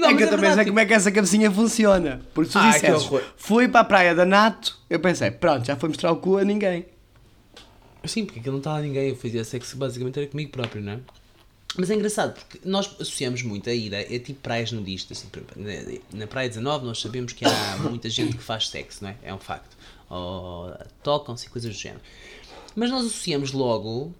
[0.00, 2.20] Não, é que eu é também sei como é que essa cabecinha funciona.
[2.32, 3.22] Porque se tu dissesses, horror.
[3.36, 6.44] fui para a praia da Nato, eu pensei, pronto, já foi mostrar o cu a
[6.44, 6.86] ninguém.
[8.04, 10.92] Sim, porque aquilo não estava a ninguém, eu fazia sexo basicamente era comigo próprio, não
[10.92, 10.98] é?
[11.76, 15.18] Mas é engraçado porque nós associamos muito a ida a tipo praias nudistas.
[15.18, 19.10] Assim, na, na Praia 19 nós sabemos que há muita gente que faz sexo, não
[19.10, 19.16] é?
[19.22, 19.76] É um facto.
[20.08, 22.00] Ou tocam-se e coisas do género.
[22.74, 24.12] Mas nós associamos logo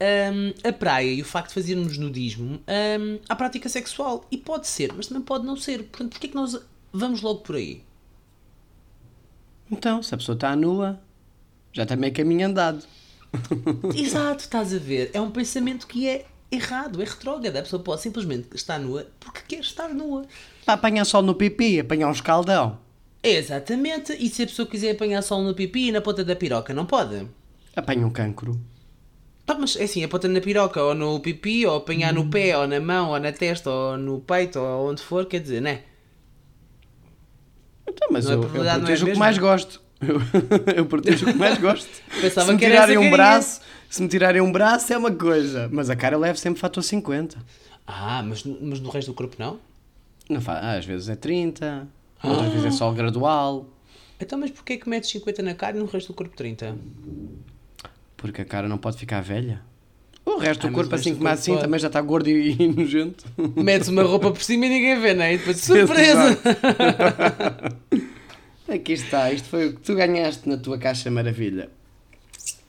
[0.00, 4.26] hum, a praia e o facto de fazermos nudismo hum, à prática sexual.
[4.30, 5.84] E pode ser, mas também pode não ser.
[5.84, 6.58] Portanto, porquê é que nós
[6.92, 7.82] vamos logo por aí?
[9.70, 11.00] Então, se a pessoa está nua,
[11.72, 12.84] já tem meio caminho andado.
[13.94, 15.10] Exato, estás a ver?
[15.12, 17.56] É um pensamento que é errado, é retrógrado.
[17.56, 20.24] A pessoa pode simplesmente estar nua porque quer estar nua.
[20.64, 22.78] Para apanhar sol no pipi, apanhar um escaldão.
[23.22, 24.12] Exatamente.
[24.12, 26.86] E se a pessoa quiser apanhar sol no pipi e na ponta da piroca, não
[26.86, 27.26] pode?
[27.74, 28.58] Apanha um cancro.
[29.46, 32.58] Pá, mas é assim, a ponta na piroca, ou no pipi, ou apanhar no pé,
[32.58, 35.82] ou na mão, ou na testa, ou no peito, ou onde for, quer dizer, né?
[37.88, 39.80] Então, mas Não é eu, eu probabilidade, não é protejo o que mais gosto.
[40.00, 40.20] Eu,
[40.76, 41.88] eu protejo o que mais gosto.
[42.20, 45.68] Pensava se me tirarem um eu braço, se me tirarem um braço é uma coisa,
[45.72, 47.38] mas a cara leva sempre fator 50.
[47.86, 49.60] Ah, mas, mas no resto do corpo não?
[50.28, 50.54] Não fa...
[50.54, 51.86] ah, às vezes é 30,
[52.20, 53.64] outras vezes é só gradual,
[54.20, 56.76] Então, mas porquê que metes 50 na cara e no resto do corpo 30?
[58.32, 59.60] Porque a cara não pode ficar velha.
[60.24, 61.62] O resto Ah, do mas corpo, assim do como assim, pode.
[61.62, 63.24] também já está gordo e, e nojento.
[63.56, 65.34] Metes uma roupa por cima e ninguém vê, né?
[65.34, 66.38] E depois, surpresa!
[68.68, 71.68] Aqui está, isto foi o que tu ganhaste na tua caixa maravilha.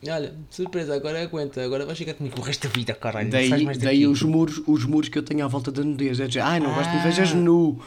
[0.08, 3.26] Olha, surpresa, agora aguenta, agora vais ficar comigo o resto da vida, caralho.
[3.26, 6.20] não Daí, daí os muros, os muros que eu tenho à volta da nudez.
[6.20, 7.04] É dizer, ai, não gosto de me Ah.
[7.06, 7.80] vejas nu.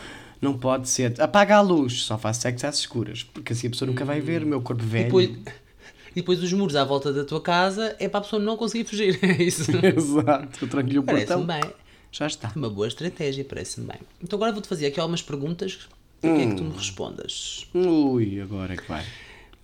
[0.43, 1.15] Não pode ser.
[1.21, 3.23] Apaga a luz, só faço sexo às escuras.
[3.23, 5.05] Porque assim a pessoa nunca vai ver o meu corpo E velho.
[5.05, 5.31] depois,
[6.11, 8.85] e depois os muros à volta da tua casa é para a pessoa não conseguir
[8.85, 9.19] fugir.
[9.23, 9.71] É isso.
[9.85, 11.47] Exato, eu tranco-lhe o portão.
[11.47, 11.75] Parece-me bem.
[12.13, 12.53] Já está.
[12.57, 13.99] Uma boa estratégia, parece-me bem.
[14.23, 15.79] Então agora vou-te fazer aqui algumas perguntas
[16.21, 16.57] para que é que Hum.
[16.57, 17.67] tu me respondas.
[17.75, 19.05] Ui, agora é que vai.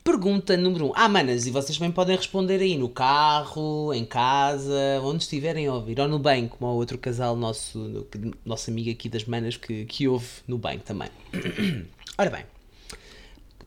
[0.04, 0.88] Pergunta número 1.
[0.88, 0.92] Um.
[0.94, 5.74] Ah, manas, e vocês também podem responder aí no carro, em casa, onde estiverem a
[5.74, 8.06] ouvir, ou no banho, como o outro casal nosso, no-
[8.44, 11.08] nosso amigo aqui das manas que, que ouve no banho também.
[12.16, 12.44] Ora bem,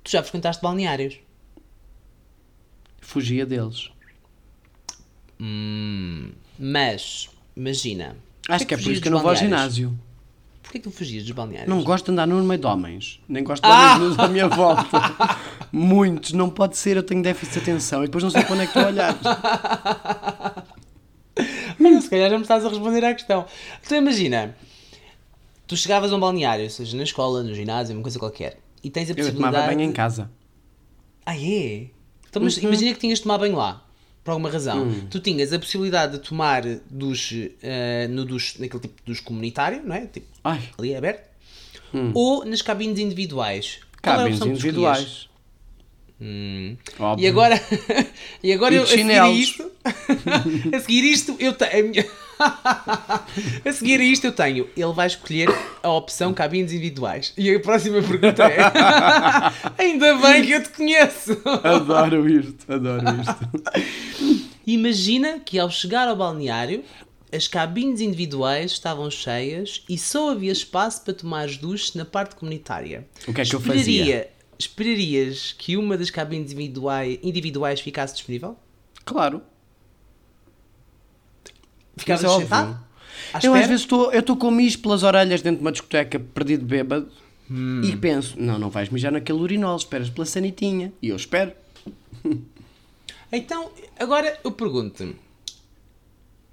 [0.02, 1.20] tu já frequentaste balneários?
[3.10, 3.90] Fugia deles.
[5.42, 8.16] Hum, mas, imagina.
[8.48, 9.98] Acho que é por isso que eu não vou ao ginásio.
[10.62, 11.68] Porquê que tu fugias dos balneários?
[11.68, 13.20] Não gosto de andar no meio de homens.
[13.28, 13.96] Nem gosto de Ah!
[13.96, 14.84] homens nus à minha volta.
[15.72, 16.34] Muitos.
[16.34, 18.04] Não pode ser, eu tenho déficit de atenção.
[18.04, 19.18] E depois não sei para onde é que estou a olhar.
[21.84, 23.48] Olha, se calhar já me estás a responder à questão.
[23.84, 24.56] Então imagina,
[25.66, 29.10] tu chegavas a um balneário, seja na escola, no ginásio, uma coisa qualquer, e tens
[29.10, 29.54] a Eu possibilidade...
[29.56, 30.30] tomava banho em casa.
[31.26, 31.88] Ah, é?
[32.30, 32.64] Então, mas Uhum.
[32.64, 33.86] imagina que tinhas de tomar banho lá.
[34.24, 35.08] por alguma razão, Hum.
[35.10, 39.82] tu tinhas a possibilidade de tomar duche eh, no duche, naquele tipo de duche comunitário,
[39.84, 40.06] não é?
[40.06, 41.24] Tipo, Ai, ali aberto,
[42.14, 43.80] ou nas cabines individuais.
[43.98, 45.30] A cabines individuais.
[46.22, 46.76] Hum.
[47.18, 47.56] E agora,
[48.44, 49.72] e agora E eu, a seguir isto,
[50.76, 51.94] a seguir isto, eu tenho.
[53.66, 54.70] a seguir a isto, eu tenho.
[54.76, 55.50] Ele vai escolher
[55.84, 57.34] a opção cabines individuais.
[57.38, 58.60] E a próxima pergunta é:
[59.78, 61.38] Ainda bem que eu te conheço.
[61.64, 64.50] Adoro isto, adoro isto.
[64.66, 66.84] Imagina que ao chegar ao balneário,
[67.34, 73.08] as cabines individuais estavam cheias e só havia espaço para tomar duches na parte comunitária.
[73.28, 74.30] O que é que eu fazia?
[74.58, 78.58] Esperarias que uma das cabines individuais, individuais ficasse disponível?
[79.06, 79.42] Claro.
[82.00, 82.80] Ficavas Mas é sentado?
[83.44, 86.66] Eu às vezes estou eu estou com mijo pelas orelhas dentro de uma discoteca perdido
[86.66, 87.10] bêbado
[87.52, 87.82] Hum.
[87.84, 90.94] e penso, não, não vais mijar naquele urinol, esperas pela sanitinha.
[91.02, 91.52] E eu espero.
[93.32, 95.16] Então, agora eu pergunto-te.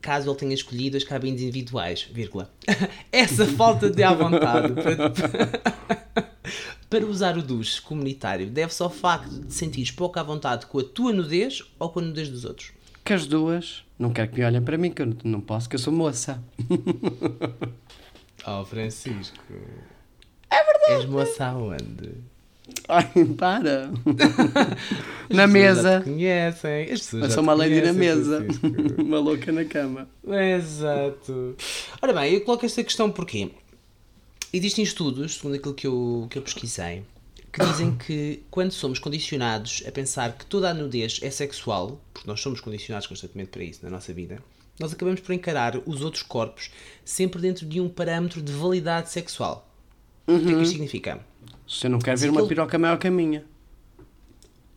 [0.02, 2.50] Caso ele tenha escolhido as cabines individuais, vírgula.
[3.11, 6.30] Essa falta de à vontade para,
[6.90, 10.85] para usar o duche comunitário deve-se ao facto de sentires pouco à vontade com a
[10.85, 12.72] tua nudez ou com a nudez dos outros?
[13.07, 15.69] Que as duas, não quero que me olhem para mim, que eu não- não posso,
[15.69, 16.42] que eu sou moça.
[18.49, 19.37] Oh, Francisco.
[20.49, 20.92] É verdade.
[20.92, 22.12] És moça aonde?
[22.88, 23.90] Ai, para.
[25.29, 26.01] Na mesa.
[26.05, 26.85] conhecem.
[26.85, 28.47] As pessoas Eu sou uma lady na mesa.
[28.99, 30.09] Uma louca na cama.
[30.57, 31.57] Exato.
[32.01, 33.51] Ora bem, eu coloco esta questão porque
[34.53, 37.03] existem estudos, segundo aquilo que eu, que eu pesquisei,
[37.59, 42.29] que dizem que quando somos condicionados a pensar que toda a nudez é sexual, porque
[42.29, 44.42] nós somos condicionados constantemente para isso na nossa vida,
[44.79, 46.71] nós acabamos por encarar os outros corpos
[47.05, 49.69] sempre dentro de um parâmetro de validade sexual.
[50.27, 51.21] O que é que isto significa?
[51.66, 53.45] Se eu não quero ver uma ele- piroca maior que a minha.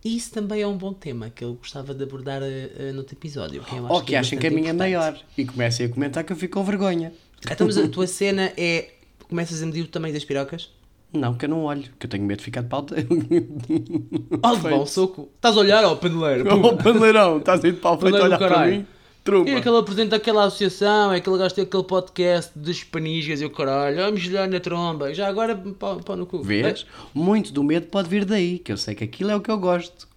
[0.02, 3.14] E Isso também é um bom tema que eu gostava de abordar eh, eh, noutro
[3.14, 3.62] episódio.
[3.62, 4.78] Que eu acho Ou que é achem que a minha é importante.
[4.78, 5.20] maior.
[5.36, 7.12] E comecem a comentar que eu fico com vergonha.
[7.50, 8.92] Então, mas a tua cena é.
[9.28, 10.70] Começas a medir o tamanho das pirocas?
[11.12, 12.94] Não, que eu não olho, que eu tenho medo de ficar de pauta.
[12.98, 15.28] Oh, de bom soco.
[15.34, 16.54] Estás a olhar, ó paneleiro?
[16.54, 18.86] Ô, paneleirão, estás aí de pau feito a olhar para mim?
[19.22, 19.50] Trumba.
[19.50, 23.44] E aquele presidente daquela associação, é aquele gajo que tem aquele podcast dos panisgas e
[23.44, 23.96] o caralho.
[23.96, 25.12] Vamos lhe na tromba.
[25.12, 26.42] Já agora, pau, pau no cu.
[26.42, 26.86] Vês?
[27.12, 29.58] Muito do medo pode vir daí, que eu sei que aquilo é o que eu
[29.58, 30.08] gosto.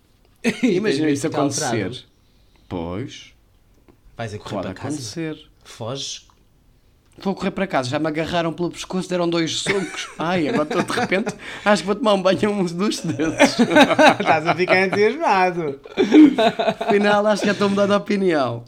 [0.63, 1.65] Imagina isso acontecer.
[1.65, 1.97] alterado.
[2.69, 3.34] Pois,
[4.15, 4.88] Vais a correr pode para casa.
[4.88, 5.49] acontecer.
[5.63, 6.27] Foges.
[7.19, 10.10] Vou correr para casa, já me agarraram pelo pescoço, deram dois socos.
[10.17, 13.60] Ai, agora estou de repente, acho que vou tomar um banho uns dos desses.
[14.19, 15.80] Estás a ficar entusiasmado.
[16.80, 18.63] Afinal, acho que já estou a mudar de opinião.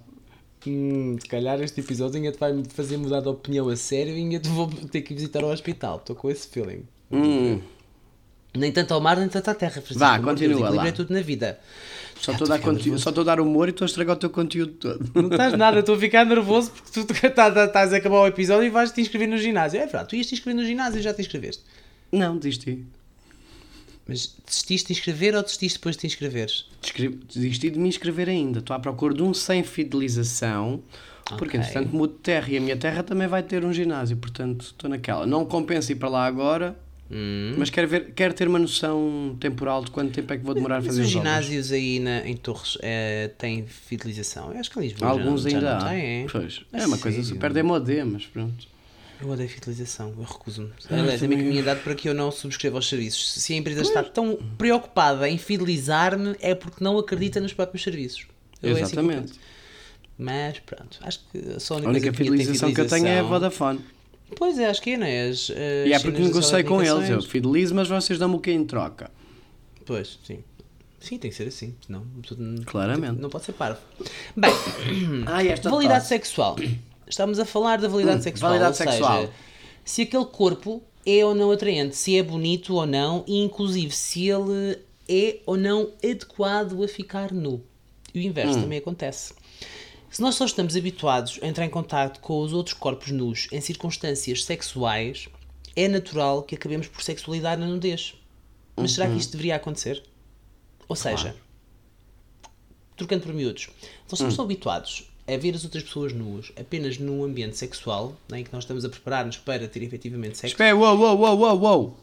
[0.67, 4.17] Hum, se calhar este episódio ainda te vai fazer mudar de opinião a sério e
[4.17, 5.97] ainda te vou ter que visitar ao hospital.
[5.97, 6.83] Estou com esse feeling.
[7.11, 7.59] Hum,
[8.55, 9.73] Nem tanto ao mar, nem tanto à terra.
[9.73, 9.99] Francisco.
[9.99, 10.87] Vá, continua lá.
[10.87, 11.59] é tudo na vida.
[12.25, 14.15] Só estou a estou dar a conteúdo- só a dar humor e estou a estragar
[14.15, 15.09] o teu conteúdo todo.
[15.15, 18.65] Não estás nada, estou a ficar nervoso porque tu estás, estás a acabar o episódio
[18.65, 19.77] e vais te inscrever no ginásio.
[19.79, 21.63] É verdade, tu ias te inscrever no ginásio e já te inscreveste.
[22.11, 22.85] Não, desisti.
[24.07, 26.65] Mas desististe de inscrever ou desististe depois de te inscreveres?
[27.33, 28.59] Desisti de me inscrever ainda.
[28.59, 30.83] Estou à procura de um sem fidelização.
[31.39, 31.59] Porque, Ok.
[31.61, 34.15] entretanto, mudo de terra e a minha terra também vai ter um ginásio.
[34.15, 35.25] Portanto, estou naquela.
[35.25, 36.77] Não compensa ir para lá agora,
[37.09, 37.53] Hum.
[37.59, 40.77] mas quero, ver, quero ter uma noção temporal de quanto tempo é que vou demorar
[40.77, 44.51] a fazer os ginásios aí na- em Torres eh, têm fidelização?
[44.51, 45.89] Eu acho que em Lisboa Alguns já, já ainda não há.
[45.91, 46.27] têm.
[46.27, 47.33] Pois, A é uma coisa sério?
[47.35, 48.67] super demodé, mas pronto.
[49.21, 50.71] Eu odeio fidelização, eu recuso-me.
[50.89, 51.37] Ah, Aliás, é também.
[51.37, 53.33] uma caminhada para que eu não subscreva os serviços.
[53.33, 58.25] Se a empresa está tão preocupada em fidelizar-me, é porque não acredita nos próprios serviços.
[58.63, 59.33] Eu é assim Exatamente.
[60.17, 63.07] Mas pronto, acho que só a única, a única coisa tem fidelização que eu tenho
[63.07, 63.79] é a Vodafone.
[64.35, 65.27] Pois é, acho que é, não é?
[65.29, 67.09] As, E é porque negociei com eles.
[67.09, 69.09] Eu fidelizo, mas vocês dão-me o que em troca?
[69.85, 70.39] Pois, sim.
[70.99, 71.75] Sim, tem que ser assim.
[71.85, 72.03] Senão,
[72.65, 73.21] Claramente.
[73.21, 73.79] Não pode ser parvo.
[74.35, 74.51] Bem,
[75.27, 76.07] Ai, validade tosse.
[76.09, 76.55] sexual.
[77.07, 78.49] Estamos a falar da validade Hum, sexual.
[78.51, 79.29] validade ou seja, sexual.
[79.83, 84.27] se aquele corpo é ou não atraente, se é bonito ou não, e inclusive se
[84.27, 87.61] ele é ou não adequado a ficar nu.
[88.13, 88.25] E o Hum.
[88.25, 89.33] inverso também acontece.
[90.15, 93.59] Se nós só estamos habituados a entrar em contato com os outros corpos nus em
[93.59, 95.27] circunstâncias sexuais,
[95.75, 98.15] é natural que acabemos por sexualizar na nudez.
[98.77, 99.11] Mas será Uhum.
[99.15, 100.01] que isto deveria acontecer?
[100.87, 101.35] Ou seja,
[102.95, 104.13] trocando por miúdos, se nós Hum.
[104.13, 108.43] estamos tão habituados a ver as outras pessoas nuas apenas num ambiente sexual, né, em
[108.45, 111.97] que nós estamos a preparar-nos para ter efetivamente sexo, Espera, uou, uou, uou, uou, uou.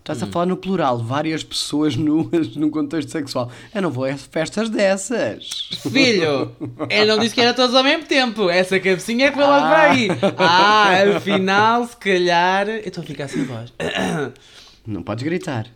[0.00, 0.24] Estás Hum.
[0.24, 3.50] a falar no plural, várias pessoas nuas num contexto sexual.
[3.74, 5.68] Eu não vou a festas dessas.
[5.92, 6.56] Filho,
[6.90, 8.48] eu não disse que era todos ao mesmo tempo.
[8.50, 9.68] Essa cabecinha é que foi logo Ah.
[9.68, 10.08] para aí.
[10.38, 12.68] Ah, afinal, se calhar.
[12.68, 13.72] Eu estou a ficar sem voz.
[14.86, 15.66] Não podes gritar.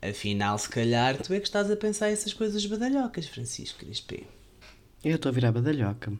[0.00, 4.26] Afinal, se calhar, tu é que estás a pensar essas coisas badalhocas, Francisco Crispi.
[5.04, 6.12] Eu estou a virar badalhoca.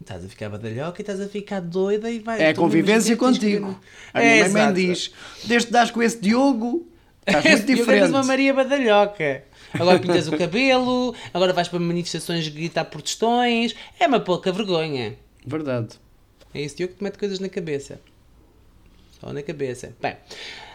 [0.00, 2.40] Estás a ficar badalhoca e estás a ficar doida e vai.
[2.40, 3.78] É a convivência contigo.
[4.14, 4.74] A É, minha mãe exato.
[4.74, 5.12] diz:
[5.44, 6.86] desde que dás com esse Diogo,
[7.26, 8.02] estás muito Diogo diferente.
[8.04, 9.44] és uma Maria Badalhoca.
[9.74, 13.74] Agora pintas o cabelo, agora vais para manifestações gritar protestões.
[14.00, 15.16] É uma pouca vergonha.
[15.44, 15.96] Verdade.
[16.54, 18.00] É esse Diogo que te mete coisas na cabeça.
[19.20, 19.94] Só na cabeça.
[20.00, 20.16] Bem,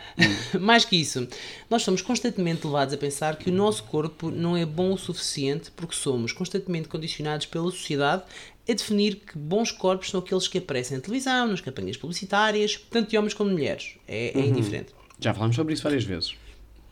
[0.59, 1.27] mais que isso,
[1.69, 5.71] nós somos constantemente levados a pensar que o nosso corpo não é bom o suficiente
[5.71, 8.23] porque somos constantemente condicionados pela sociedade
[8.67, 13.09] a definir que bons corpos são aqueles que aparecem na televisão, nas campanhas publicitárias, tanto
[13.09, 13.95] de homens como de mulheres.
[14.07, 14.93] É, é indiferente.
[15.19, 16.35] Já falámos sobre isso várias vezes.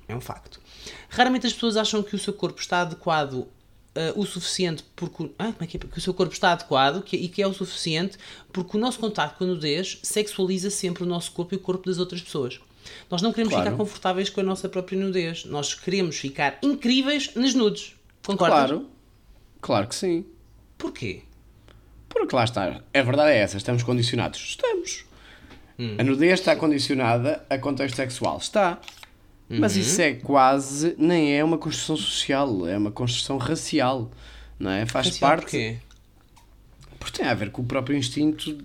[0.07, 0.59] É um facto.
[1.09, 3.47] Raramente as pessoas acham que o seu corpo está adequado
[3.95, 5.23] ah, o suficiente porque.
[5.23, 5.79] o- Ah, como é que é?
[5.79, 8.17] Que o seu corpo está adequado que- e que é o suficiente
[8.51, 11.85] porque o nosso contacto com a nudez sexualiza sempre o nosso corpo e o corpo
[11.87, 12.59] das outras pessoas.
[13.09, 13.65] Nós não queremos Claro.
[13.71, 15.45] ficar confortáveis com a nossa própria nudez.
[15.45, 17.95] Nós queremos ficar incríveis nas nudes.
[18.25, 18.57] Concordas?
[18.69, 18.89] Claro.
[19.61, 20.25] Claro que sim.
[20.77, 21.21] Porquê?
[22.13, 22.81] Porque lá está.
[22.93, 23.57] A verdade é essa.
[23.57, 24.39] Estamos condicionados.
[24.39, 25.05] Estamos.
[25.97, 28.37] A nudez está condicionada a contexto sexual.
[28.37, 28.79] Está.
[29.49, 30.95] Mas isso é quase.
[30.97, 32.67] Nem é uma construção social.
[32.67, 34.11] É uma construção racial.
[34.59, 34.85] Não é?
[34.85, 35.41] Faz Racial parte.
[35.43, 35.77] Porquê?
[36.99, 38.59] Porque tem a ver com o próprio instinto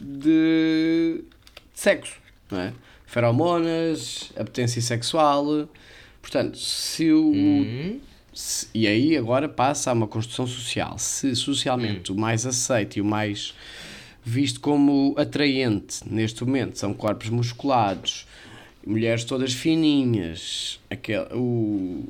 [0.00, 1.24] de
[1.74, 2.14] sexo,
[2.50, 2.72] não é?
[3.06, 5.68] Feromonas, apetência sexual.
[6.20, 7.32] Portanto, se o.
[8.32, 10.98] se- e aí agora passa a uma construção social.
[10.98, 13.54] Se socialmente o mais aceito e o mais
[14.24, 18.26] visto como atraente neste momento são corpos musculados,
[18.86, 22.04] mulheres todas fininhas, aquele, o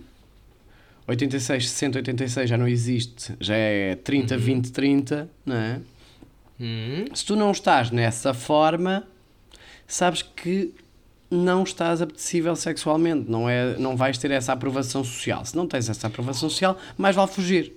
[1.06, 5.80] 86, 60, 86 já não existe, já é 30, 20, 30, não é?
[6.60, 7.04] Hum?
[7.14, 9.06] Se tu não estás nessa forma,
[9.86, 10.72] sabes que
[11.32, 15.42] não estás apetecível sexualmente, não, é, não vais ter essa aprovação social.
[15.46, 17.72] Se não tens essa aprovação social, mais vale fugir.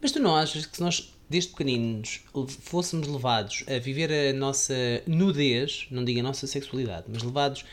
[0.00, 2.20] Mas tu não achas que se nós, desde pequeninos,
[2.60, 7.64] fôssemos levados a viver a nossa nudez, não digo a nossa sexualidade, mas levados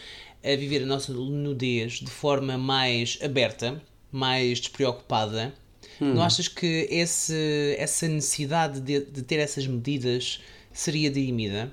[0.43, 3.79] a viver a nossa nudez de forma mais aberta,
[4.11, 5.53] mais despreocupada,
[5.99, 10.41] não achas que esse, essa necessidade de, de ter essas medidas
[10.73, 11.71] seria dirimida?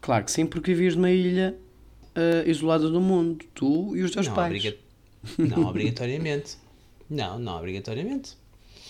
[0.00, 1.54] Claro que sim, porque vives numa ilha
[2.16, 4.46] ah, isolada do mundo, tu e os teus Não, pais.
[4.48, 4.76] obriga-
[5.38, 6.56] não obrigatoriamente.
[7.08, 8.32] Não, não obrigatoriamente.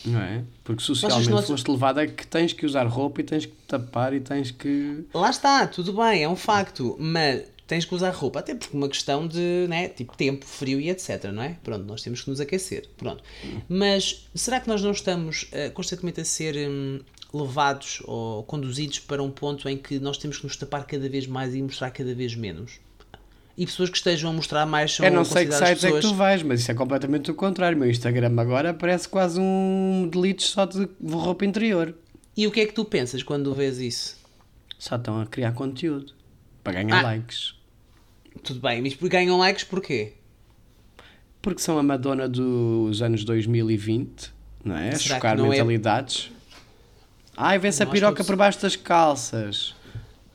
[0.04, 0.44] Não é?
[0.62, 4.14] Porque socialmente nós- foste levado a que tens que usar roupa e tens que tapar
[4.14, 5.04] e tens que.
[5.12, 8.88] Lá está, tudo bem, é um facto, mas tens que usar roupa, até porque uma
[8.88, 11.56] questão de, né, tipo, tempo, frio e etc, não é?
[11.64, 13.24] Pronto, nós temos que nos aquecer, pronto.
[13.68, 17.00] Mas será que nós não estamos eh, constantemente a ser hum,
[17.34, 21.26] levados ou conduzidos para um ponto em que nós temos que nos tapar cada vez
[21.26, 22.78] mais e mostrar cada vez menos?
[23.56, 26.00] E pessoas que estejam a mostrar mais são Eu não sei que sites é que
[26.00, 27.76] tu vais, mas isso é completamente o contrário.
[27.76, 31.94] O meu Instagram agora parece quase um delete só de roupa interior.
[32.36, 34.18] E o que é que tu pensas quando vês isso?
[34.78, 36.12] Só estão a criar conteúdo
[36.62, 37.02] para ganhar Ah.
[37.02, 37.54] likes.
[38.42, 40.12] Tudo bem, mas ganham likes porquê?
[41.40, 44.32] Porque são a Madonna dos anos 2020,
[44.64, 44.92] não é?
[44.96, 46.30] Será chocar não é- mentalidades.
[47.36, 49.74] Ai, vê-se a piroca por baixo das calças.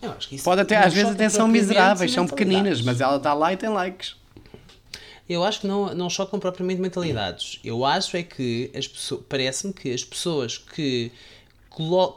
[0.02, 3.18] Eu acho que isso Pode até, às vezes até são miseráveis, são pequeninas, mas ela
[3.18, 4.16] está lá e tem likes.
[5.30, 7.60] Eu acho que não, não chocam propriamente mentalidades.
[7.64, 11.12] Eu acho é que as pessoas, parece-me que as pessoas que,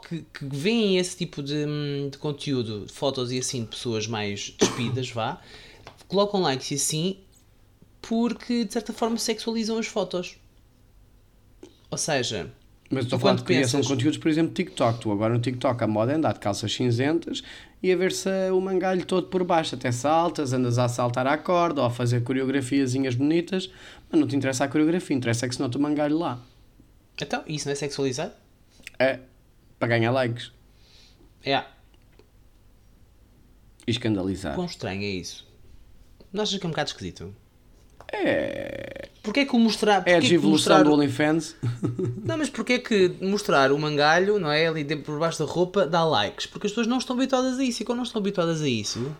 [0.09, 4.07] que, que veem esse tipo de, hum, de conteúdo, de fotos e assim, de pessoas
[4.07, 5.39] mais despidas, vá,
[6.07, 7.17] colocam likes e assim,
[8.01, 10.37] porque de certa forma sexualizam as fotos.
[11.89, 12.51] Ou seja,
[12.95, 14.99] Mas estou a falar de criação de pensas- conteúdos, por exemplo, TikTok.
[15.01, 17.43] Tu agora no TikTok a moda é andar de calças cinzentas
[17.83, 19.75] e a ver-se o mangalho todo por baixo.
[19.75, 23.69] Até saltas, andas a saltar à corda ou a fazer coreografiazinhas bonitas,
[24.09, 26.39] mas não te interessa a coreografia, interessa é que se nota o mangalho lá.
[27.21, 28.31] então, isso não é sexualizar?
[28.97, 29.19] É
[29.77, 30.51] para ganhar likes
[31.43, 31.63] É.
[33.85, 34.55] e escandalizar.
[34.55, 35.45] Quão estranho é isso?
[36.31, 37.35] Não achas que é um bocado esquisito?
[38.11, 40.03] É, Porquê que o mostrar...
[40.05, 41.55] é a mostrar- do OnlyFans.
[42.23, 44.67] Não, mas porquê que mostrar o mangalho, não é?
[44.67, 46.45] Ali dentro por baixo da roupa, dá likes?
[46.45, 47.81] Porque as pessoas não estão habituadas a isso.
[47.81, 49.11] E quando não estão habituadas a isso,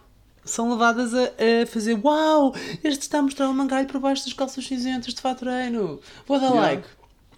[0.43, 1.23] são levadas a,
[1.63, 5.21] a fazer Uau, este está a mostrar o mangalho por baixo das calças cinzentas de
[5.21, 5.99] fato treino.
[6.27, 6.61] Vou dar Yeah.
[6.61, 6.87] like.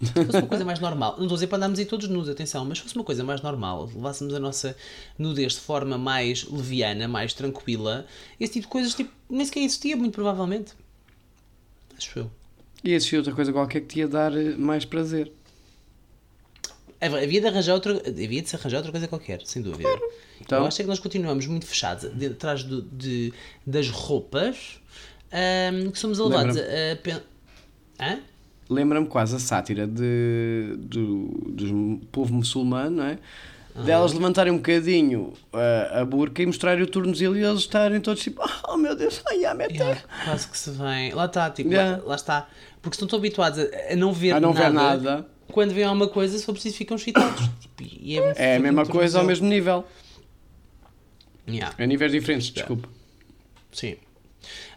[0.00, 2.28] Se fosse uma coisa mais normal, não estou a dizer para andarmos aí todos nus,
[2.28, 4.76] atenção, mas se fosse uma coisa mais normal, levássemos a nossa
[5.18, 8.06] nudez de forma mais leviana, mais tranquila,
[8.38, 10.72] esse tipo de coisas tipo, nem sequer existia, muito provavelmente.
[11.98, 12.30] Acho eu.
[12.82, 15.30] E existia outra coisa qualquer que te ia dar eh, mais prazer.
[17.00, 19.88] Havia de arranjar outra, havia de se arranjar outra coisa qualquer, sem dúvida.
[20.40, 20.60] Então?
[20.60, 23.32] Eu acho é que nós continuamos muito fechados de, atrás do- de,
[23.66, 24.80] das roupas
[25.32, 26.60] ahm, que somos levados a,
[26.92, 27.22] a pen-
[28.00, 28.20] Hã?
[28.70, 33.18] lembra-me quase a sátira de, do, do povo muçulmano, não é?
[33.84, 38.22] Delas levantarem um bocadinho a, a burca e mostrarem o tornozelo e eles estarem todos
[38.22, 39.72] tipo, oh meu Deus, ai, a meta.
[39.74, 41.12] Yeah, quase que se vem.
[41.12, 41.98] Lá está, tipo, Yeah.
[41.98, 42.48] lá, lá está.
[42.82, 44.66] Porque estão tão habituados a, a não ver A não nada.
[44.68, 45.26] ver nada.
[45.52, 47.48] Quando vêem alguma coisa, se for preciso, ficam excitados.
[47.60, 49.84] Tipo, e é, É a mesma coisa ao mesmo nível.
[51.48, 51.74] Yeah.
[51.82, 52.88] A níveis diferentes, desculpa.
[53.72, 53.96] Sim.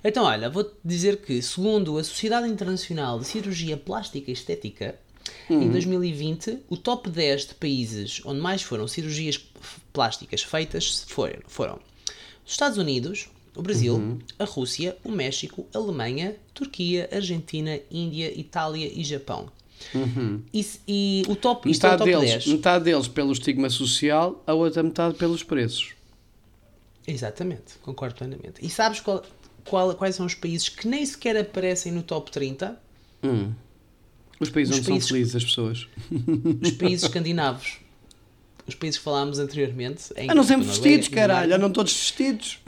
[0.04, 4.96] Então, olha, vou-te dizer que, segundo a Sociedade Internacional de Cirurgia Plástica e Estética,
[5.50, 9.38] em 2020, o top 10 de países onde mais foram cirurgias
[9.92, 11.80] plásticas feitas foram, foram
[12.46, 18.90] os Estados Unidos, o Brasil, a Rússia, o México, a Alemanha, Turquia, Argentina, Índia, Itália
[18.94, 19.50] e Japão.
[20.54, 22.48] E, se- e o top, isto é o Metade top deles, 10.
[22.56, 25.94] metade deles pelo estigma social, a outra metade pelos preços.
[27.08, 28.56] Exatamente, concordo plenamente.
[28.62, 29.24] E sabes qual-
[29.66, 32.80] qual- quais são os países que nem sequer aparecem no top 30?
[33.24, 33.52] Hum.
[34.42, 35.88] Os países Os onde países- são felizes as pessoas.
[36.62, 37.78] Os países escandinavos.
[38.68, 40.06] Os países que falámos anteriormente.
[40.18, 41.44] Em Ah, não sempre Noruega, vestidos, caralho.
[41.44, 41.56] Dinamarca.
[41.56, 42.60] Ah, não todos vestidos.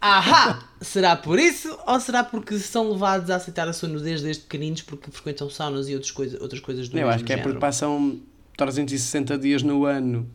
[0.00, 0.68] Ahá!
[0.80, 1.76] Será por isso?
[1.86, 5.88] Ou será porque são levados a aceitar a sua nudez desde pequeninos porque frequentam saunas
[5.88, 7.60] e outras, coisa, outras coisas do Eu acho que é porque género?
[7.60, 8.20] passam
[8.56, 10.28] 360 dias no ano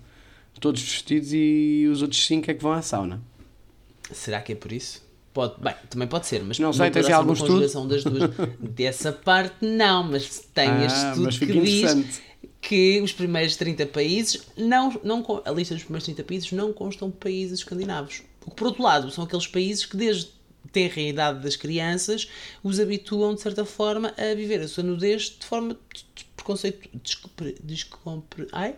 [0.60, 3.21] todos vestidos e os outros 5 é que vão à sauna.
[4.12, 5.01] Será que é por isso?
[5.34, 8.04] Pode, bem, também pode ser, mas Não sei, tens poderá ser algum uma conjugação das
[8.04, 8.32] duas.
[8.60, 12.22] Dessa parte não, mas tem Ah, este estudo que diz
[12.60, 17.10] que os primeiros 30 países não, não a lista dos primeiros 30 países não constam
[17.10, 18.24] países escandinavos.
[18.46, 20.30] O que por outro lado são aqueles países que desde
[20.72, 22.28] tenra idade das crianças
[22.63, 27.56] os habituam de certa forma a viver a sua nudez de forma des- preconceito descompre,
[27.63, 28.76] descompre, ai?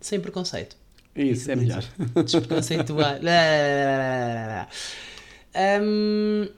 [0.00, 0.76] sem preconceito
[1.14, 1.84] Isso, é melhor.
[2.24, 3.20] despreconceituar.
[5.54, 6.48] Hum,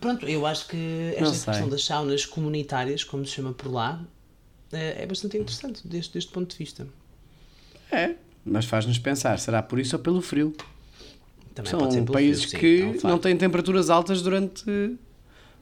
[0.00, 4.02] pronto, eu acho que esta questão das saunas comunitárias, como se chama por lá,
[4.72, 6.86] é é bastante interessante deste, deste ponto de vista.
[7.90, 10.54] É, mas faz-nos pensar, será por isso ou pelo frio?
[11.54, 13.06] Também São países frio, sim, que é um facto.
[13.08, 14.64] não têm temperaturas altas durante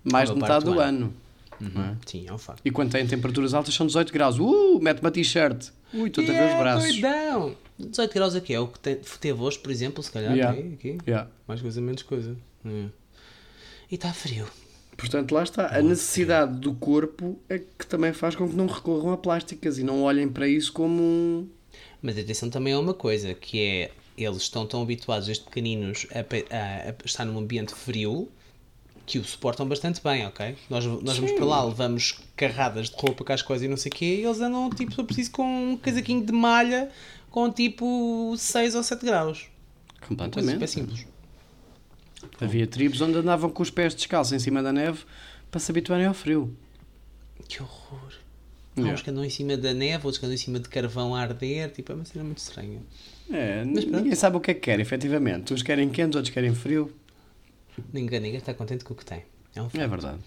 [0.04, 1.14] mais de metade do do ano.
[1.60, 2.62] Uhum, Sim, é um facto.
[2.64, 4.38] E quando têm temperaturas altas são 18 graus.
[4.38, 5.68] Uh, mete uma t-shirt.
[5.92, 6.92] Ui, estou a ver os Yeah, braços.
[6.92, 7.56] doidão!
[7.88, 10.32] 18 graus aqui é o que tem, teve hoje, por exemplo, se calhar.
[10.34, 10.58] Yeah.
[10.58, 10.98] Aqui, aqui.
[11.06, 11.30] Yeah.
[11.46, 12.36] Mais coisa, menos coisa.
[12.64, 12.88] Hum.
[13.90, 14.46] E está frio.
[14.96, 15.74] Portanto, lá está.
[15.76, 19.82] A necessidade do corpo é que também faz com que não recorram a plásticas e
[19.82, 21.48] não olhem para isso como um.
[22.02, 26.18] Mas atenção também a uma coisa, que é eles estão tão habituados desde pequeninos a,
[26.20, 28.28] a- a estar num ambiente frio
[29.06, 30.54] que o suportam bastante bem, ok?
[30.68, 34.04] Nós, nós vamos para lá, levamos carradas de roupa, cascóis e não sei o quê,
[34.20, 36.90] e eles andam tipo, eu preciso, com um casaquinho de malha
[37.30, 39.46] com tipo 6 ou 7 graus.
[40.00, 40.52] Coisa Completamente.
[40.54, 41.06] super simples.
[42.40, 45.04] Havia tribos onde andavam com os pés descalços em cima da neve
[45.50, 46.54] para se habituarem ao frio.
[47.48, 48.12] Que horror.
[48.76, 48.94] Há Yeah.
[48.94, 51.20] uns que andam em cima da neve, outros que andam em cima de carvão a
[51.20, 52.80] arder, tipo, é uma cena muito estranha.
[53.30, 53.96] É, Mas pronto.
[53.98, 55.52] ninguém sabe o que é que quer, efetivamente.
[55.52, 56.90] Uns querem quente, outros querem frio.
[57.92, 59.24] Ninguém, ninguém está contente com o que tem.
[59.54, 60.18] É um É verdade.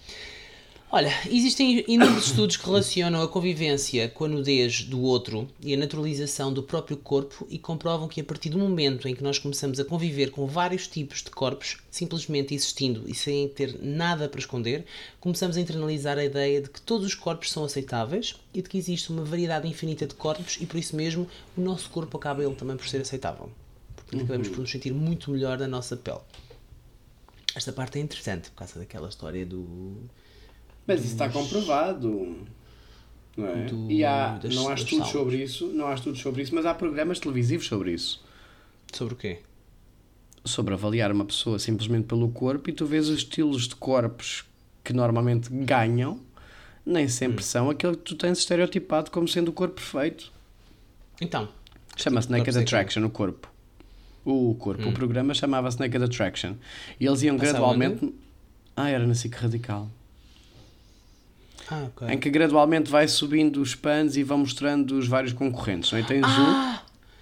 [0.95, 5.77] Olha, existem inúmeros estudos que relacionam a convivência com a nudez do outro e a
[5.77, 9.79] naturalização do próprio corpo e comprovam que a partir do momento em que nós começamos
[9.79, 14.85] a conviver com vários tipos de corpos, simplesmente existindo e sem ter nada para esconder,
[15.19, 18.77] começamos a internalizar a ideia de que todos os corpos são aceitáveis e de que
[18.77, 21.27] existe uma variedade infinita de corpos e por isso mesmo
[21.57, 23.49] o nosso corpo acaba ele também por ser aceitável.
[23.95, 26.21] Portanto, acabamos por nos sentir muito melhor na nossa pele.
[27.55, 29.97] Esta parte é interessante por causa daquela história do
[30.87, 32.35] Mas isso está comprovado.
[33.37, 33.65] Não é?
[33.65, 36.65] Do- e há, das- não há estudos sobre isso, não há estudos sobre isso, mas
[36.65, 38.23] há programas televisivos sobre isso.
[38.93, 39.39] Sobre o quê?
[40.45, 44.43] Sobre avaliar uma pessoa simplesmente pelo corpo e tu vês os estilos de corpos
[44.83, 46.19] que normalmente ganham,
[46.85, 47.47] nem sempre Hum.
[47.47, 50.31] são aquele que tu tens estereotipado como sendo o corpo perfeito.
[51.21, 51.47] Então,
[51.95, 53.47] Chama-se Naked que- Attraction, o corpo.
[54.25, 54.89] O corpo.
[54.89, 56.55] O programa chamava-se Naked Attraction.
[56.99, 58.13] E eles iam Passava gradualmente.
[58.75, 59.89] Ah, era na SIC Radical.
[61.73, 62.07] Ah, ok.
[62.13, 65.91] Em que gradualmente vai subindo os pans e vão mostrando os vários concorrentes.
[65.91, 66.03] Não é?
[66.03, 66.73] Tens um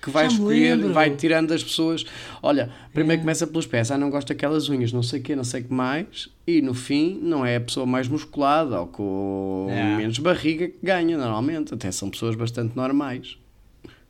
[0.02, 0.93] que vai Ah, escolher, lembro.
[0.93, 2.04] vai tirando as pessoas.
[2.41, 3.91] Olha, primeiro começa pelos pés.
[3.91, 6.28] Ah, não gosto daquelas unhas, não sei o quê, não sei o que mais.
[6.47, 9.97] E no fim, não é a pessoa mais musculada ou com É.
[9.97, 11.74] menos barriga que ganha, normalmente.
[11.74, 13.38] Até são pessoas bastante normais.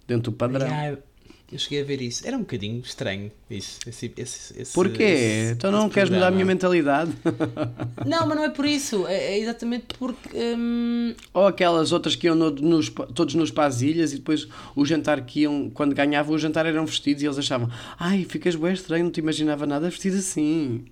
[0.07, 0.67] Dentro do padrão.
[0.67, 0.97] Yeah,
[1.51, 2.25] eu cheguei a ver isso.
[2.27, 3.79] Era um bocadinho estranho isso.
[3.87, 5.03] Esse, esse, esse, Porquê?
[5.03, 7.11] esse- então não queres mudar a minha mentalidade?
[8.05, 9.05] Não, mas não é por isso.
[9.07, 10.29] É, é exatamente porque.
[10.35, 15.21] hum, Ou aquelas outras que iam no- nos, todos nos pasilhas e depois o jantar
[15.25, 19.03] que iam, quando ganhavam o jantar eram vestidos e eles achavam ai, ficas bem estranho,
[19.05, 20.85] não te imaginava nada vestido assim.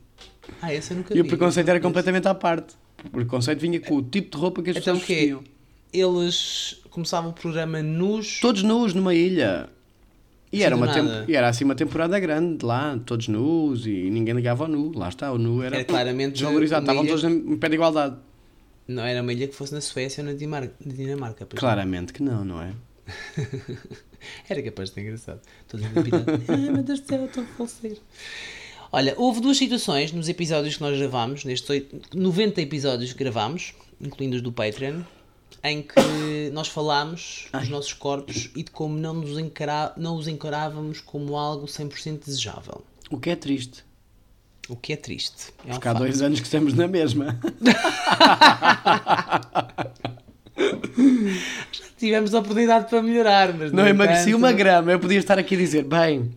[0.62, 1.30] Ah, esse eu nunca E o vi.
[1.30, 2.74] preconceito era completamente à parte.
[3.05, 5.43] O preconceito vinha com o tipo de roupa que as Então o pessoas vestiam.
[5.93, 8.39] Eles começavam o programa nus.
[8.39, 9.70] Todos nus numa ilha.
[10.52, 11.26] E era, uma tem- nada.
[11.28, 14.91] e era assim uma temporada grande lá, todos nus e ninguém ligava ao nu.
[14.97, 16.82] Lá está, o nu era, Era claramente desvalorizado.
[16.84, 18.16] Estavam ilha- todos em pé de igualdade.
[18.88, 21.45] Não era uma ilha que fosse na Suécia ou na Dimar- na Dinamarca.
[21.45, 22.72] pois Claramente que não, não é?
[24.50, 25.39] Era capaz de ser engraçado.
[25.68, 26.50] Todos enlapidados.
[26.50, 27.97] Ai meu Deus do céu, eu estou a falecer.
[28.91, 33.74] Olha, houve duas situações nos episódios que nós gravámos, nestes oito- 90 episódios que gravámos,
[34.02, 35.02] incluindo os do Patreon,
[35.64, 40.28] em que nós falámos dos nossos corpos e de como não, nos encara- não os
[40.28, 42.84] encarávamos como algo 100% desejável.
[43.10, 43.84] O que é triste.
[44.70, 45.51] O que é triste.
[45.66, 46.03] É um Porque há facto.
[46.03, 47.39] dois anos que estamos na mesma.
[51.97, 54.91] Tivemos a oportunidade para melhorar, mas Não emagreci entanto- uma grama.
[54.91, 56.32] Eu podia estar aqui a dizer, bem,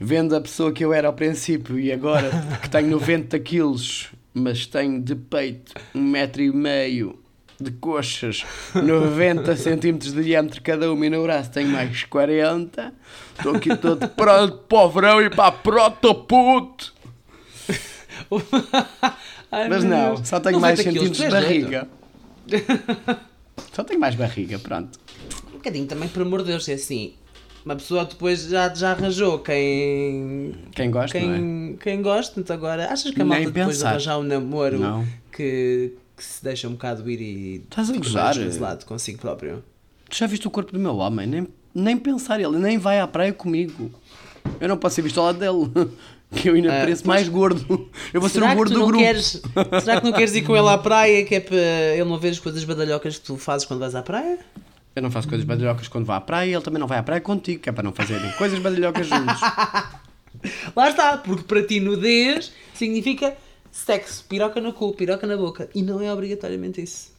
[0.00, 2.30] vendo a pessoa que eu era ao princípio e agora
[2.62, 7.18] que tenho 90 quilos, mas tenho de peito um metro e meio
[7.60, 8.44] de coxas,
[8.74, 12.92] 90 centímetros de diâmetro cada uma e no braço tenho mais 40.
[13.36, 16.92] Estou aqui todo pronto para o verão e para a protoput.
[19.50, 20.28] Ai, Mas não, Deus.
[20.28, 21.88] só tenho mais 90 quilos, centímetros de barriga.
[23.72, 24.98] Só tenho mais barriga, pronto.
[25.48, 27.14] Um bocadinho também, por amor de Deus, é assim.
[27.64, 30.54] Uma pessoa depois já, já arranjou quem.
[30.72, 31.36] Quem gosta, não é?
[31.36, 34.78] Quem, quem gosta, então agora achas que a Nem malta depois de arranjar um namoro
[34.78, 35.06] Não.
[35.32, 38.34] que, que se deixa um bocado ir e Estás a gozar?
[38.34, 39.62] desconsolado consigo próprio?
[40.08, 41.26] Tu já viste o corpo do meu homem?
[41.26, 43.90] Nem, nem pensar, ele nem vai à praia comigo.
[44.60, 45.90] Eu não posso ser visto ao lado dele.
[46.34, 47.88] Que eu ainda Ah, pareço mais gordo.
[48.12, 48.98] Eu vou ser o gordo do grupo.
[49.02, 49.40] queres,
[49.80, 52.30] será que não queres ir com ele à praia que é para ele não ver
[52.30, 54.40] as coisas badalhocas que tu fazes quando vais à praia?
[54.96, 57.02] Eu não faço coisas badalhocas quando vou à praia e ele também não vai à
[57.04, 59.40] praia contigo, que é para não fazerem coisas badalhocas juntos.
[60.74, 63.36] Lá está, porque para ti nudez significa
[63.76, 65.68] sexo, piroca no cu, piroca na boca.
[65.74, 67.14] E não é obrigatoriamente isso.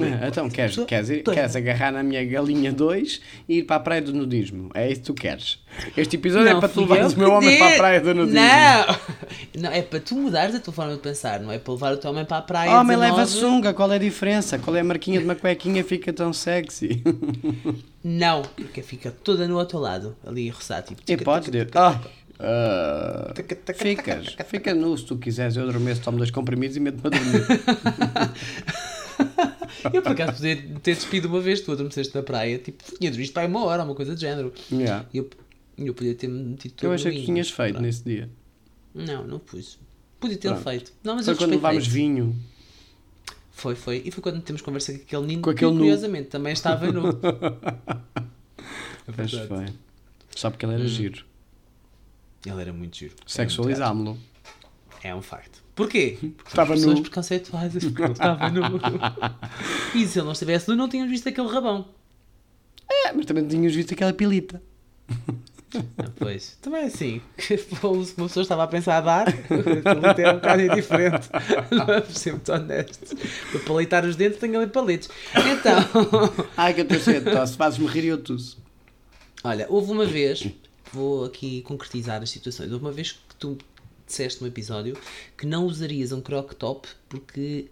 [0.00, 3.76] Ah, então, queres, queres, ir- Tu- queres agarrar na minha galinha 2 e ir para
[3.76, 4.70] a praia do nudismo?
[4.72, 5.58] É isso que tu queres.
[5.94, 8.14] Este episódio é para tu fui levares eu o meu homem para a praia do
[8.14, 8.40] nudismo.
[8.40, 8.96] Não!
[9.62, 11.96] Não, é para tu mudares a tua forma de pensar, não é para levar o
[11.98, 12.70] teu homem para a praia.
[12.70, 13.10] Homem 19.
[13.10, 14.58] leva sunga, qual é a diferença?
[14.58, 17.02] Qual é a marquinha de uma cuequinha fica tão sexy?
[18.02, 20.82] Não, porque fica toda no outro lado, ali a roçar.
[20.82, 22.00] Tipo, E tica, dizer, ah,
[23.74, 27.46] ficas, fica nu se tu quiseres, eu adormeço, tomo dois comprimidos e meto-me a dormir.
[29.92, 33.32] Eu por acaso podia ter despido uma vez, tu adormeceste na praia, tipo, tinha visto
[33.32, 34.52] para uma hora, uma coisa do género.
[34.70, 35.06] Yeah.
[35.12, 35.30] E eu,
[35.78, 37.84] eu podia ter metido todo Eu achei que tinhas feito pronto.
[37.84, 38.28] nesse dia.
[38.94, 39.78] Não, não pus.
[40.20, 40.62] Podia ter Pronto.
[40.62, 40.92] feito.
[41.02, 42.36] Não, mas Foi eu quando levámos vinho.
[43.50, 44.02] Foi, foi.
[44.04, 45.82] E foi quando temos conversa com aquele menino Com aquele que nu.
[45.82, 47.02] curiosamente também estava nu.
[49.16, 49.66] Pois foi.
[50.36, 51.24] Só porque ele era giro.
[52.44, 53.14] Ele era muito giro.
[53.26, 54.18] Sexualizámo-lo.
[55.02, 55.62] É um facto.
[55.74, 56.18] Porquê?
[56.20, 57.02] Porque Estava pessoas nu.
[57.02, 58.62] preconceituosas, porque ele estava nu.
[59.94, 61.86] e se ele não estivesse nu, não tínhamos visto aquele rabão.
[62.90, 64.62] É, mas também tínhamos visto aquela pilita.
[65.74, 67.20] Ah, Pois, também é assim.
[67.82, 71.28] Uma pessoa estava a pensar a dar, aquilo é um bocado indiferente.
[71.70, 73.14] Vamos ser muito honestos.
[73.50, 75.08] Para palitar os dentes, tenho ali palitos.
[75.34, 77.56] Então, Ai, que eu estou cheio de tosse.
[77.56, 78.56] Fazes-me rir e eu tosse.
[79.42, 80.46] olha, houve uma vez,
[80.92, 82.70] vou aqui concretizar as situações.
[82.70, 83.58] Houve uma vez que tu
[84.06, 84.96] disseste no episódio
[85.36, 87.66] que não usarias um croc top porque,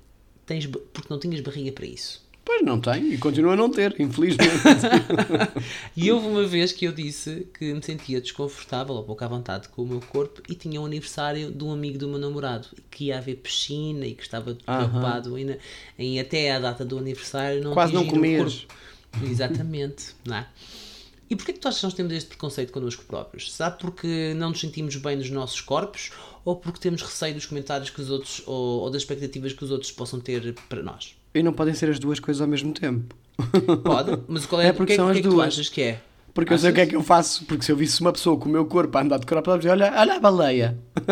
[0.47, 2.29] tens, porque não tinhas barriga para isso.
[2.43, 4.51] Pois não tem e continua a não ter, infelizmente.
[5.97, 9.69] E houve uma vez que eu disse que me sentia desconfortável ou pouco à vontade
[9.69, 13.07] com o meu corpo e tinha um aniversário de um amigo do meu namorado que
[13.07, 15.57] ia haver piscina e que estava preocupado em,
[15.99, 18.67] em até à data do aniversário não Quase não comias.
[19.23, 20.47] Exatamente, não é?
[21.31, 23.53] E porquê que tu achas que nós temos este preconceito connosco próprios?
[23.53, 26.11] Será porque não nos sentimos bem nos nossos corpos
[26.45, 29.71] ou porque temos receio dos comentários que os outros ou, ou das expectativas que os
[29.71, 31.15] outros possam ter para nós?
[31.33, 33.15] E não podem ser as duas coisas ao mesmo tempo.
[33.85, 35.47] Pode, mas qual é, É porque o que, são que as é que tu duas.
[35.49, 36.01] achas que é?
[36.35, 37.45] Porque eu sei o que é que eu faço.
[37.45, 39.73] Porque se eu visse uma pessoa com o meu corpo a andar de crop dizia,
[39.73, 40.79] olha, olha a baleia.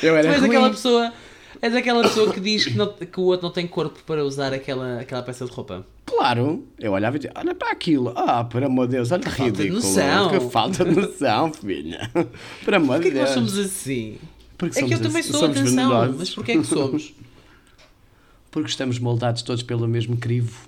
[0.00, 0.48] Tu era és ruim.
[0.50, 1.12] aquela pessoa,
[1.60, 4.52] és aquela pessoa que diz que, não- que o outro não tem corpo para usar
[4.52, 5.86] aquela, aquela peça de roupa.
[6.06, 6.66] Claro.
[6.78, 8.12] Eu olhava e dizia, olha para aquilo.
[8.16, 9.80] Ah, por amor de Deus, olha que falta de ridículo.
[9.82, 10.30] noção.
[10.30, 12.10] Que falta de noção, filha.
[12.64, 13.50] Por amor Porquê de que nós Deus.
[13.50, 14.18] somos assim?
[14.56, 16.16] Porque é que eu também sou, somos atenção, venenosos.
[16.18, 17.14] mas porquê é que somos?
[18.50, 20.66] Porque estamos moldados todos pelo mesmo crivo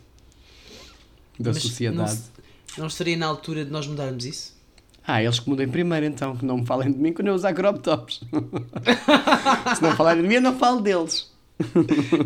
[1.38, 2.14] da Mas sociedade.
[2.76, 4.59] Não, não estaria na altura de nós mudarmos isso?
[5.06, 7.52] Ah, eles que mudem primeiro então, que não me falem de mim quando eu usar
[7.52, 8.20] crop tops.
[9.76, 11.30] Se não falarem de mim, eu não falo deles.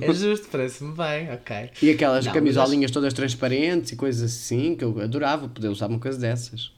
[0.00, 1.70] É justo, parece-me bem, ok.
[1.82, 5.98] E aquelas Não, camisolinhas todas transparentes e coisas assim, que eu adorava poder usar uma
[5.98, 6.72] coisa dessas.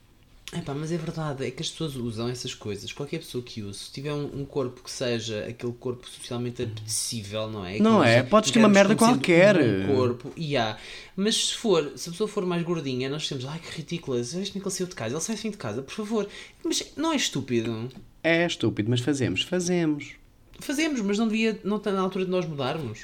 [0.52, 2.92] Epá, mas é verdade, é que as pessoas usam essas coisas.
[2.92, 7.50] Qualquer pessoa que use, se tiver um, um corpo que seja aquele corpo socialmente apetecível,
[7.50, 7.80] não é?
[7.80, 8.20] Não Que é?
[8.20, 9.58] nós Podes ter uma merda qualquer.
[9.60, 10.78] Um corpo, e há.
[11.16, 14.52] Mas se for, se a pessoa for mais gordinha, nós temos, ai que ridícula, este
[14.52, 16.28] que ele saiu de casa, ele sai assim de casa, por favor.
[16.64, 17.88] Mas não é estúpido.
[18.22, 19.42] É estúpido, mas fazemos.
[19.42, 20.12] Fazemos.
[20.60, 23.00] Fazemos, mas não devia, não está na altura de nós mudarmos.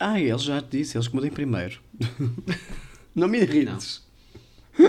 [0.00, 1.80] Ah, eles já te disse, eles que mudem primeiro.
[3.14, 4.01] não me irrites.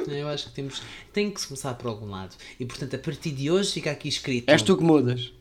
[0.07, 0.81] Eu acho que temos,
[1.11, 2.35] tem que se começar por algum lado.
[2.59, 4.49] E portanto, a partir de hoje fica aqui escrito.
[4.49, 5.31] És tu que mudas.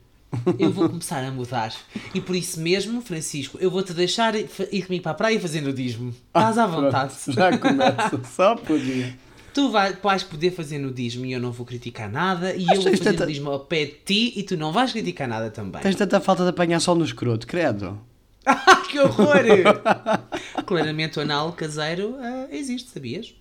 [0.58, 1.74] Eu vou começar a mudar.
[2.14, 6.14] E por isso mesmo, Francisco, eu vou-te deixar ir comigo para a praia fazer nudismo.
[6.28, 7.12] Estás à vontade.
[7.24, 8.20] Pronto, já começa.
[8.34, 9.14] Só podia.
[9.52, 12.54] Tu vai- vais poder fazer nudismo e eu não vou criticar nada.
[12.56, 14.90] E Mas eu vou fazer tanta- nudismo ao pé de ti e tu não vais
[14.92, 15.82] criticar nada também.
[15.82, 18.00] Tens tanta falta de apanhar sol no escroto, credo.
[18.44, 19.36] Ah, que horror!
[20.66, 23.34] Claramente o anal caseiro ah, existe, sabias?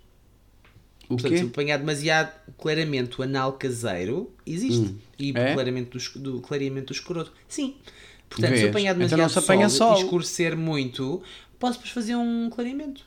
[1.13, 1.49] O Portanto, se quê?
[1.49, 4.95] apanhar demasiado claramente o anal caseiro, existe.
[5.19, 5.53] E É?
[5.53, 7.31] claramente do, do, clareamento do escroto.
[7.47, 7.75] Sim.
[8.29, 8.69] Portanto, se Vês?
[8.69, 9.97] apanhar Então demasiado não se apanha sol, sol.
[9.97, 11.21] e escurecer muito,
[11.59, 13.05] posso depois fazer um clareamento.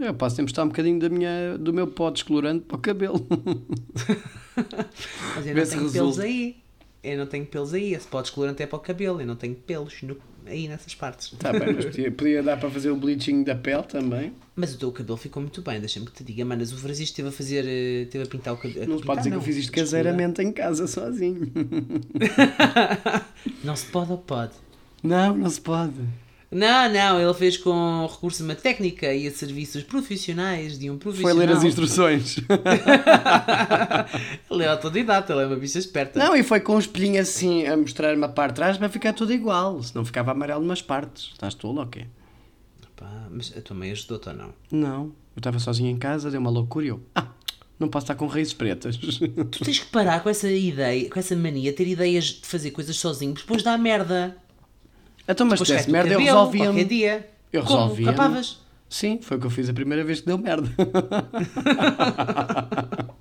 [0.00, 3.24] Eu posso emprestar um bocadinho da minha, do meu pó descolorante para o cabelo.
[5.36, 6.22] Mas eu não se tenho pelos resulta.
[6.22, 6.56] aí.
[7.02, 7.94] Eu não tenho pelos aí.
[7.94, 9.20] Esse pó descolorante é para o cabelo.
[9.20, 10.16] Eu não tenho pelos no-
[10.46, 11.30] aí nessas partes.
[11.38, 14.32] Tá bem, mas podia, podia dar para fazer o bleaching da pele também.
[14.54, 16.72] Mas o teu cabelo ficou muito bem, deixa-me que te diga, manas.
[16.72, 18.86] O Francisco esteve a fazer, eh, esteve a pintar o cabelo.
[18.86, 21.50] Não se pode dizer que eu fiz isto caseiramente em casa sozinho.
[23.64, 24.52] Não se pode ou pode?
[25.02, 25.94] Não, não se pode.
[26.52, 30.94] Não, não, ele fez com recurso a uma técnica e a serviços profissionais de um
[30.94, 31.36] Foi profissional.
[31.38, 32.36] ler as instruções.
[34.50, 36.18] Ele é autodidata, ele é uma bicha esperta.
[36.18, 39.14] Não, e foi com um espelhinho assim a mostrar uma parte de trás para ficar
[39.14, 39.82] tudo igual.
[39.82, 41.30] Senão ficava amarelo numas partes.
[41.32, 42.04] Estás ou quê?
[42.94, 44.52] Pá, mas a tua mãe ajudou-te ou não?
[44.70, 45.04] Não.
[45.34, 47.00] Eu estava sozinho em casa, deu uma loucura e eu.
[47.14, 47.28] Ah,
[47.80, 48.96] não posso estar com raízes pretas.
[48.96, 52.94] Tu tens que parar com essa ideia, com essa mania, ter ideias de fazer coisas
[52.96, 54.36] sozinho, depois dá merda.
[55.28, 56.64] Então, mas desse merda, eu resolvia.
[56.66, 57.28] Qualquer dia.
[57.52, 57.80] Eu Como?
[57.82, 58.06] resolvia.
[58.06, 58.60] Capavas?
[58.88, 60.68] Sim, foi o que eu fiz a primeira vez que deu merda.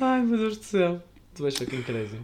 [0.00, 1.02] Ai, meu Deus do céu.
[1.34, 2.18] Tu vais fucking crazy.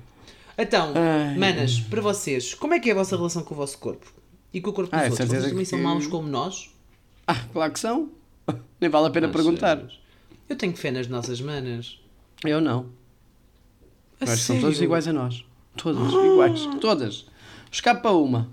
[0.56, 1.36] Então, Ai.
[1.36, 4.12] manas, para vocês, como é que é a vossa relação com o vosso corpo?
[4.52, 5.28] E com o corpo dos Ah, é outros?
[5.28, 6.70] Vocês também que- são maus como nós?
[7.26, 8.10] ah, claro que são.
[8.80, 9.82] Nem vale a pena perguntar.
[10.48, 11.98] Eu tenho fé nas nossas manas.
[12.44, 12.86] Eu não.
[14.20, 15.44] A que são todas iguais a nós.
[15.76, 16.66] Todas iguais.
[16.80, 17.26] Todas.
[17.72, 18.48] Escapa uma.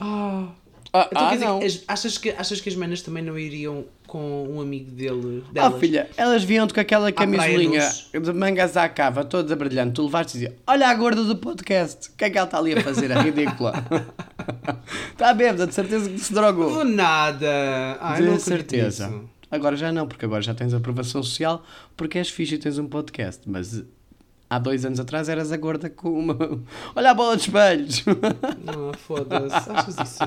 [0.00, 0.48] Ah.
[0.92, 1.58] Ah, Então, ah, quer dizer, não.
[1.62, 5.52] as- achas, que, achas que as manas também não iriam com um amigo dele, Ah,
[5.52, 5.78] delas?
[5.78, 9.92] filha, elas viam-te com aquela camisolinha de mangas à cava, toda brilhante.
[9.92, 12.08] Tu levaste e dizia: Olha a gorda do podcast.
[12.08, 13.12] O que é que ela está ali a fazer?
[13.12, 13.72] A ridícula.
[15.12, 16.70] Está bêbada, de certeza que se drogou.
[16.70, 17.46] Vou nada.
[18.00, 19.08] Ai, não de acredito certeza.
[19.08, 19.24] nisso.
[19.48, 21.64] Agora já não, porque agora já tens aprovação social,
[21.96, 23.42] porque és fixe e tens um podcast.
[23.48, 23.84] Mas
[24.50, 26.36] há dois anos atrás eras a gorda com uma.
[26.94, 28.04] Olha a bola de espelhos!
[28.64, 29.70] Não, foda-se.
[29.70, 30.24] Achas isso?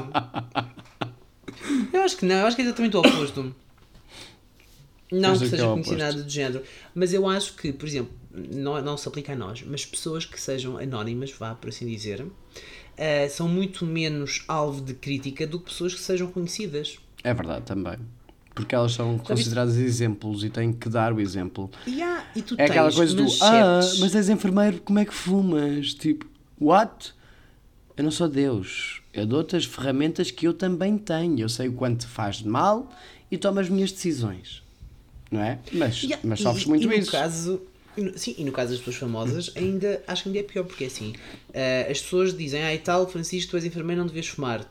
[1.92, 2.38] Eu acho que não.
[2.38, 3.54] Eu acho que é exatamente o oposto.
[5.12, 6.64] Não que é seja o conhecido nada do género.
[6.96, 10.42] Mas eu acho que, por exemplo, não, não se aplica a nós, mas pessoas que
[10.42, 12.26] sejam anónimas, vá por assim dizer,
[12.98, 16.98] eh, são muito menos alvo de crítica do que pessoas que sejam conhecidas.
[17.24, 17.98] É verdade também.
[18.56, 21.72] Porque elas são consideradas exemplos e têm que dar o exemplo.
[21.88, 23.26] E, há, e tu É aquela coisa do.
[23.42, 25.94] Ah, mas és enfermeiro, como é que fumas?
[25.96, 26.28] Tipo,
[26.62, 27.14] what?
[27.98, 29.02] Eu não sou Deus.
[29.14, 31.40] Eu dou-te as ferramentas que eu também tenho.
[31.40, 32.92] Eu sei o quanto te faz de mal
[33.32, 34.62] e tomo as minhas decisões.
[35.32, 35.58] Não é?
[35.72, 37.12] Mas, Yeah, mas e- sofres e muito no isso.
[37.12, 37.62] Caso,
[37.98, 40.64] e no- sim, e no caso das pessoas famosas, ainda acho que ainda é pior,
[40.64, 41.14] porque é assim,
[41.52, 44.68] eh, as pessoas dizem, ah e tal, Francisco, tu és enfermeiro, não devias fumar.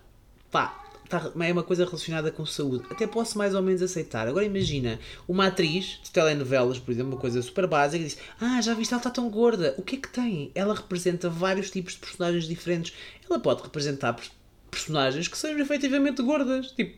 [0.52, 0.81] Pá,
[1.20, 2.84] tá- é uma coisa relacionada com saúde.
[2.90, 4.26] Até posso mais ou menos aceitar.
[4.26, 4.98] Agora imagina,
[5.28, 9.00] uma atriz de telenovelas, por exemplo, uma coisa super básica, diz, ah, já viste, ela
[9.00, 9.74] está tão gorda.
[9.78, 10.50] O que é que tem?
[10.54, 12.94] Ela representa vários tipos de personagens diferentes.
[13.28, 14.32] Ela pode representar pers-
[14.70, 16.72] personagens que sejam efetivamente gordas.
[16.72, 16.96] Tipo,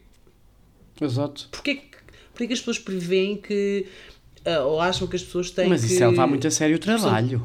[1.01, 1.49] Exato.
[1.51, 1.89] Porquê, que-
[2.31, 3.87] porquê que as pessoas preveem que.
[4.45, 5.93] ah, ou acham que as pessoas têm Mas que.
[5.93, 7.45] isso é levar muito a sério o trabalho.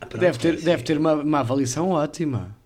[0.00, 2.56] Ah, pronto, Deve ter, é deve ter uma, uma avaliação ótima.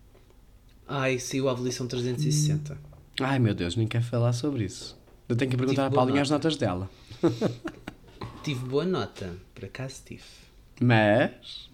[0.89, 2.79] Ai, saiu a avaliação 360.
[3.21, 4.97] Ai meu Deus, nem quero falar sobre isso.
[5.29, 6.89] Eu tenho que perguntar à Paulinha boa as notas dela.
[8.43, 10.23] Tive boa nota, por acaso tive.
[10.81, 11.69] Mas.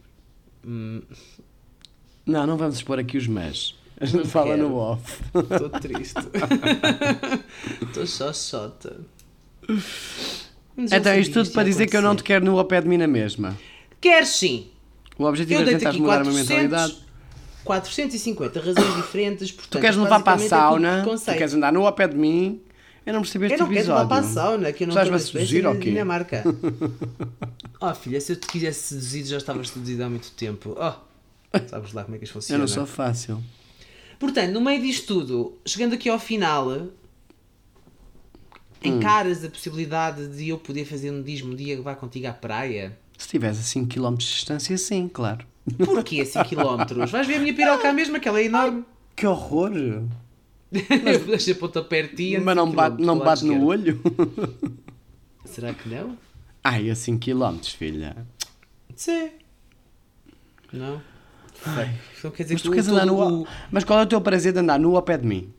[0.67, 1.03] Hum,
[2.27, 3.75] Não, não vamos expor aqui os mas.
[4.01, 4.69] A gente Não fala quero.
[4.69, 5.23] no off.
[5.53, 6.19] Estou triste.
[7.83, 9.05] Estou só eu
[10.77, 13.07] Então, isto tudo para dizer que eu não te quero no pé de mim na
[13.07, 13.57] mesma.
[14.01, 14.71] Queres sim!
[15.17, 16.97] O objetivo Eu é tentar mudar uma 400, mentalidade.
[17.65, 19.51] 450 razões diferentes.
[19.53, 22.17] Portanto, Tu queres levar para a é sauna, tu queres andar no ao pé de
[22.17, 22.61] mim,
[23.07, 24.03] Eu não percebi este Eu não quero episódio.
[24.03, 25.91] levar para a sauna, que eu não Estás-me a estou seduzir ou quê?
[25.91, 26.43] Dinamarca.
[27.81, 30.75] oh filha, se eu te quisesse seduzido já estavas seduzido há muito tempo.
[30.79, 32.61] Oh, sabes lá como é que isto Eu funciona.
[32.61, 33.43] não sou fácil.
[34.19, 36.71] Portanto, no meio disto tudo, chegando aqui ao final,
[38.87, 38.99] Hum.
[38.99, 42.33] encaras a possibilidade de eu poder fazer um nudismo um dia que vá contigo à
[42.33, 42.97] praia?
[43.17, 45.47] Se tivesse a 5 km de distância, sim, claro.
[45.85, 47.07] Porquê 5 km?
[47.07, 48.85] Vais ver a minha piroca mesmo, aquela é enorme.
[49.17, 49.73] Que horror!
[51.27, 52.45] Deixa a ponta pertinho.
[52.45, 54.01] Mas não bate, não bate no olho?
[55.45, 56.17] Será que não?
[56.63, 58.17] Ai, a 5 km, filha.
[58.97, 59.31] Sim.
[60.73, 61.01] Não?
[62.19, 63.43] Então quer dizer Mas que tu queres andar nu.
[63.43, 65.51] o- Mas qual é o teu prazer de andar nu ao pé de mim?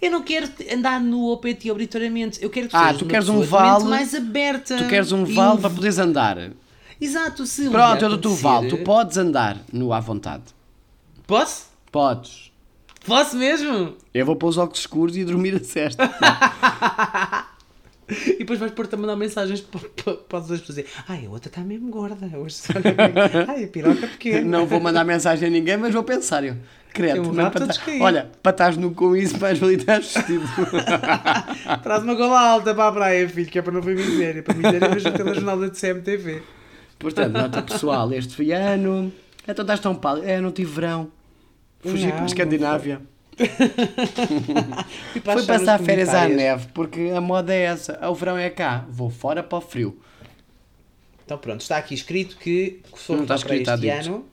[0.00, 2.42] Eu não quero andar nu ao pé de ti obrigatoriamente.
[2.42, 4.76] Eu quero que Ah, tu uma queres um de vale- mais aberta.
[4.76, 6.50] Tu queres um E vale para poderes andar.
[7.00, 8.68] Exato, se Pronto, eu dou-te o vale.
[8.68, 10.44] Tu podes andar nu à vontade.
[11.26, 11.66] Posso?
[11.90, 12.50] Podes.
[13.06, 13.96] Posso mesmo?
[14.14, 16.08] Eu vou pôr os óculos escuros e dormir a cesta.
[18.08, 21.62] E depois vais pôr-te a mandar mensagens para, os dois dizer Ai, a outra está
[21.62, 22.26] mesmo gorda.
[22.36, 22.56] Hoje.
[23.48, 24.42] Ai, a piroca pequena.
[24.58, 26.44] Não vou mandar mensagem a ninguém, mas vou pensar.
[26.44, 26.56] Eu,
[26.92, 30.42] credo, um para ta- olha, para estás nu com isso, mais valia estar vestido.
[31.82, 34.42] Traz uma gola alta para a praia, filho, que é para não ver miséria.
[34.42, 36.42] Para miséria vejo o telejornal da CMTV.
[37.02, 39.12] Portanto, nota pessoal, este foi ano.
[39.46, 40.28] Então estás tão pálido.
[40.28, 41.10] É, não tive verão.
[41.80, 43.02] Fugi Não, para a Escandinávia.
[45.24, 47.98] Para Fui passar férias à neve, porque a moda é essa.
[48.08, 48.86] O verão é cá.
[48.88, 49.98] Vou fora para o frio.
[51.24, 54.26] Então pronto, está aqui escrito que for Não está escrito, este está ano,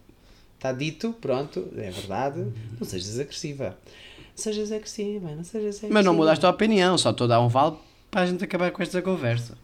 [0.55, 2.45] está dito, pronto, é verdade.
[2.77, 3.77] Não sejas agressiva.
[4.17, 5.93] Não sejas agressiva, não sejas agressiva.
[5.93, 7.77] Mas não mudaste a opinião, só estou a dar um vale
[8.11, 9.57] para a gente acabar com esta conversa.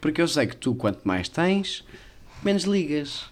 [0.00, 1.84] Porque eu sei que tu, quanto mais tens,
[2.44, 3.24] menos ligas.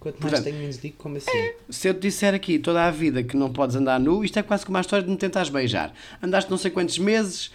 [0.00, 1.30] Quanto mais Portanto, tenho, menos digo como assim.
[1.70, 4.42] Se eu te disser aqui toda a vida que não podes andar nu, isto é
[4.42, 5.92] quase como a história de me tentares beijar.
[6.20, 7.52] Andaste não sei quantos meses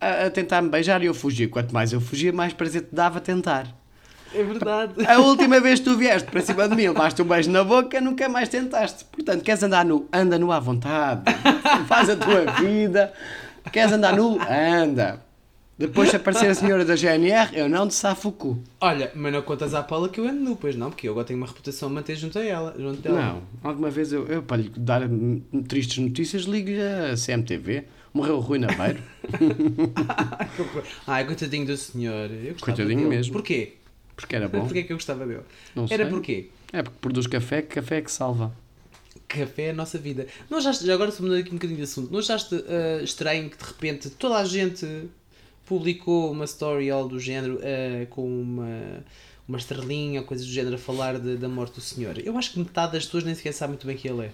[0.00, 1.48] a, a tentar me beijar e eu fugia.
[1.48, 3.66] Quanto mais eu fugia, mais prazer te dava tentar.
[4.34, 4.94] É verdade.
[5.06, 8.00] A última vez que tu vieste para cima de mim, levaste um beijo na boca,
[8.00, 9.04] nunca mais tentaste.
[9.04, 10.08] Portanto, queres andar nu?
[10.10, 11.22] Anda nu à vontade.
[11.86, 13.12] Faz a tua vida.
[13.70, 14.38] Queres andar nu?
[14.40, 15.20] Anda.
[15.78, 18.62] Depois, se aparecer a senhora da GNR, eu não te safo o cu.
[18.80, 21.26] Olha, mas não contas à Paula que eu ando nu, pois não, porque eu agora
[21.26, 22.74] tenho uma reputação a manter junto a ela.
[22.78, 23.20] Junto dela.
[23.20, 25.02] Não, alguma vez eu, eu para lhe dar
[25.66, 27.84] tristes notícias, ligo-lhe a CMTV.
[28.14, 29.02] Morreu o Rui Naveiro.
[31.06, 32.30] Ai, coitadinho do senhor.
[32.30, 33.08] Eu Coitadinho dele.
[33.08, 33.32] mesmo.
[33.32, 33.74] Porquê?
[34.14, 34.60] Porque era bom.
[34.60, 35.40] Porquê é que eu gostava dele?
[35.74, 36.06] Não Era sei.
[36.12, 36.50] porquê?
[36.72, 38.54] É porque produz café, que café é que salva.
[39.26, 40.26] Café é a nossa vida.
[40.50, 43.48] Não achaste, já agora se mudando aqui um bocadinho de assunto, não achaste ah, estranho
[43.48, 44.86] que de repente toda a gente
[45.66, 49.04] publicou uma story ou do género ah, com uma,
[49.48, 52.18] uma estrelinha ou coisas do género a falar de- da morte do senhor?
[52.18, 54.32] Eu acho que metade das pessoas nem sequer sabe muito bem quem ele é.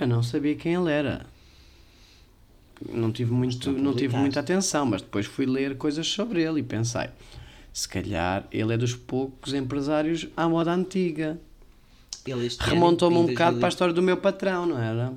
[0.00, 1.26] Eu não sabia quem ele era.
[2.90, 6.62] Não tive, muito, não tive muita atenção, mas depois fui ler coisas sobre ele e
[6.64, 7.08] pensei:
[7.72, 11.38] se calhar ele é dos poucos empresários à moda antiga.
[12.58, 15.12] Remontou-me um bocado 2000, para a história do meu patrão, não era?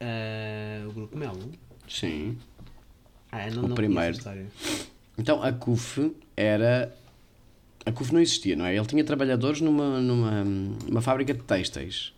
[0.00, 1.50] ah, o Grupo Melo.
[1.88, 2.36] Sim.
[3.32, 4.18] Ah, eu não, O não primeiro.
[5.16, 6.94] Então a CUF era.
[7.84, 8.76] A CUF não existia, não é?
[8.76, 12.12] Ele tinha trabalhadores numa, numa, numa fábrica de têxteis.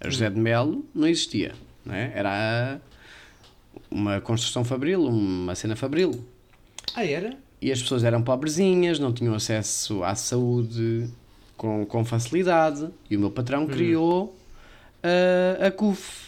[0.00, 2.12] A José de Melo não existia, não é?
[2.14, 2.80] Era
[3.90, 6.24] uma construção fabril, uma cena fabril.
[6.94, 7.36] Ah, era?
[7.60, 11.08] E as pessoas eram pobrezinhas, não tinham acesso à saúde
[11.56, 12.88] com, com facilidade.
[13.10, 14.36] E o meu patrão criou
[15.02, 16.27] a, a CUF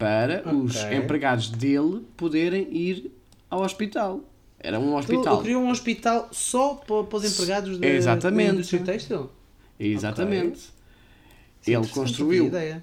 [0.00, 0.96] para os Ok.
[0.96, 3.12] empregados dele poderem ir
[3.50, 4.24] ao hospital.
[4.58, 5.42] Era um Ele hospital.
[5.42, 8.54] criou um hospital só para, os empregados da Exatamente.
[8.54, 9.30] indústria têxtil?
[9.78, 10.70] Exatamente.
[11.66, 12.46] É Ele construiu.
[12.46, 12.82] ideia.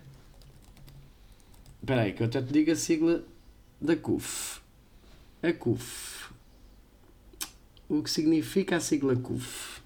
[1.81, 3.23] Espera aí, que eu até te digo a sigla
[3.81, 4.59] da CUF.
[5.41, 6.27] A CUF.
[7.89, 9.81] O que significa a sigla CUF?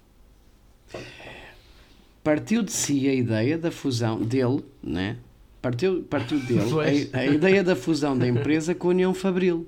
[2.22, 5.16] Partiu de si a ideia da fusão dele, né?
[5.62, 9.66] Partiu, partiu dele a, a ideia da fusão da empresa com a União Fabril,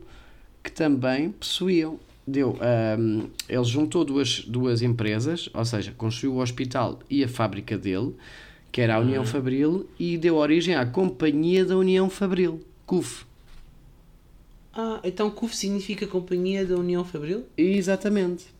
[0.62, 1.98] que também possuíam.
[2.26, 7.76] Deu, ahm, ele juntou duas, duas empresas, ou seja, construiu o hospital e a fábrica
[7.76, 8.14] dele,
[8.72, 13.26] que era a União Fabril, e deu origem à Companhia da União Fabril, CUF.
[14.72, 17.44] Ah, então CUF significa Companhia da União Fabril?
[17.56, 18.53] Exatamente.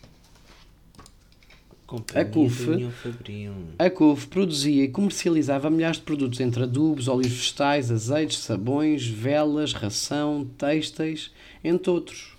[1.87, 2.71] Companhia CUF.
[2.71, 3.53] União Fabril.
[3.79, 9.73] A CUF produzia e comercializava milhares de produtos entre adubos, óleos vegetais, azeites, sabões, velas,
[9.73, 11.31] ração, têxteis,
[11.63, 12.35] entre outros,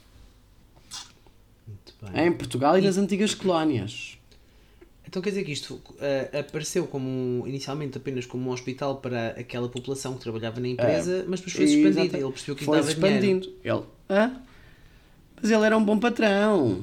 [2.13, 4.17] em Portugal e nas antigas colónias.
[5.07, 9.69] Então quer dizer que isto uh, apareceu como inicialmente apenas como um hospital para aquela
[9.69, 12.17] população que trabalhava na empresa, mas depois foi expandido.
[12.17, 13.15] Ele percebeu que foi dava dinheiro.
[13.15, 13.53] expandindo.
[13.63, 14.41] Ele, hã?
[15.41, 16.81] Mas ele era um bom patrão.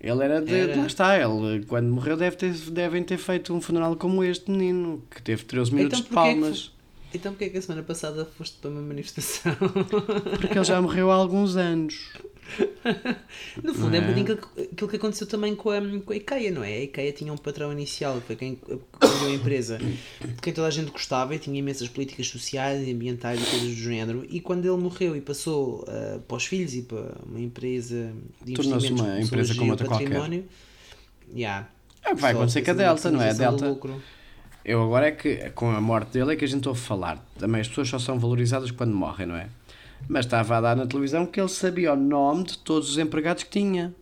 [0.00, 0.54] Ele era de.
[0.54, 0.76] Era.
[0.76, 5.02] Lá está, ele quando morreu deve ter, devem ter feito um funeral como este menino,
[5.10, 6.72] que teve 13 minutos Então de porquê é que palmas.
[7.12, 9.54] Então porquê é que a semana passada foste para uma manifestação?
[10.40, 12.08] Porque ele já morreu há alguns anos.
[13.62, 14.00] No fundo, é, É.
[14.00, 16.74] um bocadinho aquilo- que aconteceu também com a, com a IKEA, não é?
[16.74, 20.66] A IKEA tinha um patrão inicial, que foi quem criou a empresa, de quem toda
[20.68, 24.26] a gente gostava e tinha imensas políticas sociais e ambientais e coisas do género.
[24.28, 28.12] E quando ele morreu e passou ah, para os filhos e para uma empresa
[28.44, 30.04] de investimentos uma empresa como outra qualquer.
[30.08, 30.44] património,
[31.34, 31.68] yeah,
[32.04, 33.30] É o que vai acontecer com a Delta, não é?
[33.30, 33.76] A Delta.
[34.62, 37.24] Eu agora é que, com a morte dele, é que a gente ouve falar.
[37.38, 39.48] Também as pessoas só são valorizadas quando morrem, não é?
[40.08, 43.42] Mas estava a dar na televisão que ele sabia o nome de todos os empregados
[43.44, 43.94] que tinha.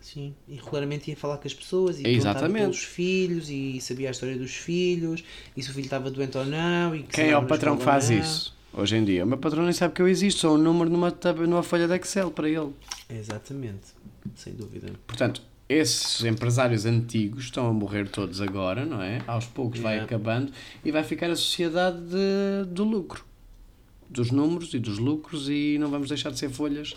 [0.00, 2.60] Sim, e regularmente ia falar com as pessoas e Exatamente.
[2.62, 5.22] pelos filhos e sabia a história dos filhos
[5.56, 6.94] e se o filho estava doente ou não.
[6.94, 8.54] E que Quem é o patrão que faz isso?
[8.74, 9.24] Hoje em dia.
[9.24, 11.14] O meu patrão nem sabe que eu existo, sou um número numa,
[11.46, 12.70] numa folha de Excel para ele.
[13.08, 13.88] Exatamente,
[14.34, 14.88] sem dúvida.
[15.06, 19.22] Portanto, esses empresários antigos estão a morrer todos agora, não é?
[19.26, 20.04] Aos poucos vai Yeah.
[20.04, 20.52] acabando
[20.84, 23.24] e vai ficar a sociedade de- do lucro.
[24.12, 26.94] Dos números e dos lucros e não vamos deixar de ser folhas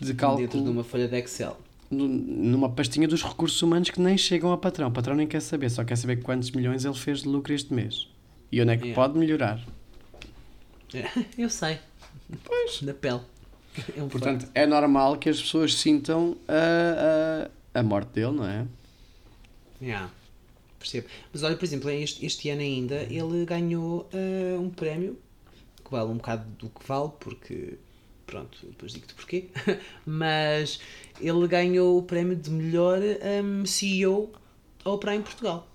[0.00, 1.56] de cálculo Dentro de uma folha de Excel.
[1.90, 4.88] nu- numa pastinha dos recursos humanos que nem chegam ao patrão.
[4.88, 7.72] O patrão nem quer saber, só quer saber quantos milhões ele fez de lucro este
[7.72, 8.08] mês.
[8.50, 8.94] E onde é que Yeah.
[9.02, 9.60] pode melhorar.
[11.36, 11.78] Eu sei.
[12.44, 12.80] Pois.
[12.82, 13.20] Na pele.
[13.96, 18.46] É um Portanto, é normal que as pessoas sintam a, a, a morte dele, não
[18.46, 18.58] é?
[18.58, 18.68] facto.
[19.82, 20.10] Yeah,
[20.78, 21.08] Percebo.
[21.32, 25.18] Mas olha, por exemplo, este, este ano ainda ele ganhou ah, um prémio
[25.84, 27.74] que vale um bocado do que vale, porque.
[28.26, 29.48] Pronto, depois digo-te porquê.
[30.06, 30.80] Mas
[31.20, 34.32] ele ganhou o prémio de melhor ahm, CEO
[34.84, 35.68] a operar em Portugal.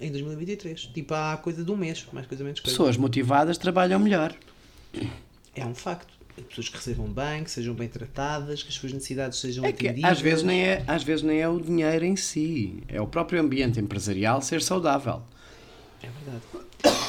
[0.00, 0.80] Em 2023.
[0.94, 2.74] Tipo, há coisa de um mês, mais coisa menos coisa.
[2.74, 4.34] Pessoas motivadas trabalham melhor.
[5.54, 6.18] É um facto.
[6.48, 9.86] Pessoas que recebam bem, que sejam bem tratadas, que as suas necessidades sejam É que
[9.88, 10.10] atendidas.
[10.12, 13.38] às vezes, nem é, às vezes nem é o dinheiro em si, é o próprio
[13.42, 15.22] ambiente empresarial ser saudável.
[16.02, 16.42] É verdade.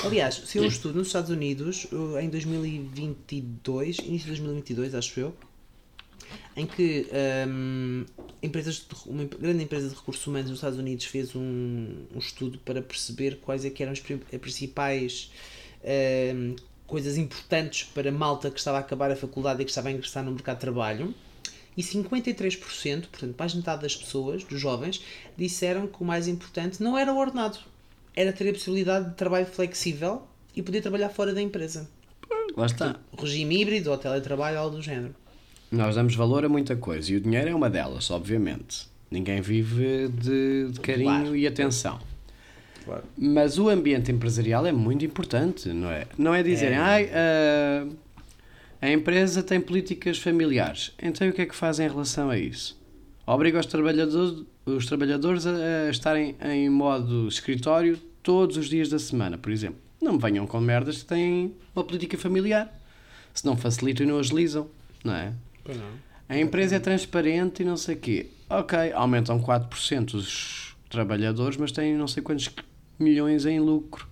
[0.03, 5.35] Aliás, se um estudo nos Estados Unidos, uh, em 2022, início de 2022, acho eu,
[6.55, 7.07] em que
[7.47, 8.05] hum,
[8.41, 11.39] empresas de- uma grande empresa de recursos humanos nos Estados Unidos fez um,
[12.13, 15.31] um estudo para perceber quais é que eram as pri- as principais
[16.35, 16.55] hum,
[16.87, 20.23] coisas importantes para malta que estava a acabar a faculdade e que estava a ingressar
[20.23, 21.13] no mercado de trabalho.
[21.77, 25.01] E 53%, portanto, mais de metade das pessoas, dos jovens,
[25.37, 27.59] disseram que o mais importante não era o ordenado,
[28.15, 30.23] era ter a possibilidade de trabalho flexível
[30.55, 31.89] e poder trabalhar fora da empresa.
[32.55, 32.95] Lá está.
[33.17, 35.15] Regime híbrido ou teletrabalho, algo do género.
[35.71, 38.87] Nós damos valor a muita coisa e o dinheiro é uma delas, obviamente.
[39.09, 41.35] Ninguém vive de, de carinho Claro.
[41.35, 41.99] e atenção.
[42.83, 43.03] Claro.
[43.17, 46.07] Mas o ambiente empresarial é muito importante, não é?
[46.17, 46.81] Não é dizerem, É.
[46.81, 47.87] ai, a,
[48.85, 50.91] a empresa tem políticas familiares.
[51.01, 52.77] Então o que é que fazem em relação a isso?
[53.33, 59.37] Obriga os trabalhadores, os trabalhadores a, estarem em modo escritório todos os dias da semana,
[59.37, 59.79] por exemplo.
[60.01, 62.69] Não me venham com merdas que têm uma política familiar.
[63.33, 64.67] Se não facilitam e não agilizam,
[65.01, 65.31] não é?
[65.63, 65.91] Pois não.
[66.27, 68.27] A empresa é transparente e não sei o quê.
[68.49, 72.49] Ok, aumentam 4% os trabalhadores, mas têm não sei quantos
[72.99, 74.09] milhões em lucro.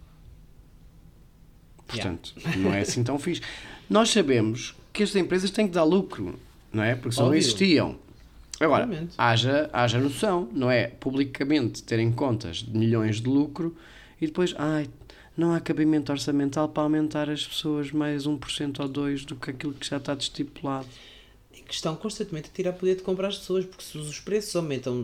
[1.86, 3.42] Portanto, não é assim tão fixe.
[3.90, 6.40] Nós sabemos que as empresas têm que dar lucro,
[6.72, 6.96] não é?
[6.96, 7.38] Porque Óbvio.
[7.38, 8.00] existiam.
[8.60, 10.88] Agora, haja, haja noção, não é?
[10.88, 13.76] Publicamente terem contas de milhões de lucro
[14.20, 14.90] e depois, ai,
[15.38, 19.74] não há cabimento orçamental para aumentar as pessoas mais 1% ou 2% do que aquilo
[19.74, 20.88] que já está estipulado.
[21.54, 24.54] E que estão constantemente a tirar poder de comprar as pessoas, porque se os preços
[24.56, 25.02] aumentam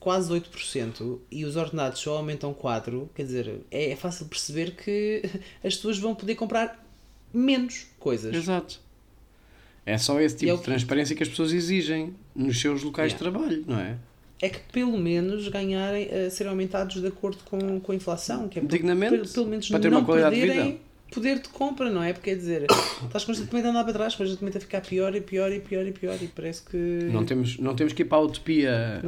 [0.00, 5.22] quase 8% e os ordenados só aumentam 4%, quer dizer, é, é fácil perceber que
[5.62, 6.84] as pessoas vão poder comprar
[7.32, 8.34] menos coisas.
[8.34, 8.80] Exato.
[9.90, 13.12] É só esse tipo é o de transparência que as pessoas exigem nos seus locais
[13.12, 13.30] Yeah.
[13.30, 13.96] de trabalho, não é?
[14.40, 18.58] É que pelo menos ganharem a ser aumentados de acordo com, com a inflação, que
[18.58, 20.78] é Dignamente, pelo, pelo menos para ter não uma qualidade de perderem vida.
[21.10, 22.12] poder de compra, não é?
[22.12, 22.66] Porque quer dizer,
[23.04, 25.90] estás constantemente a andar para trás, constantemente a ficar pior e pior e pior e
[25.92, 26.76] pior e parece que
[27.10, 29.00] Não temos, não temos que ir para a utopia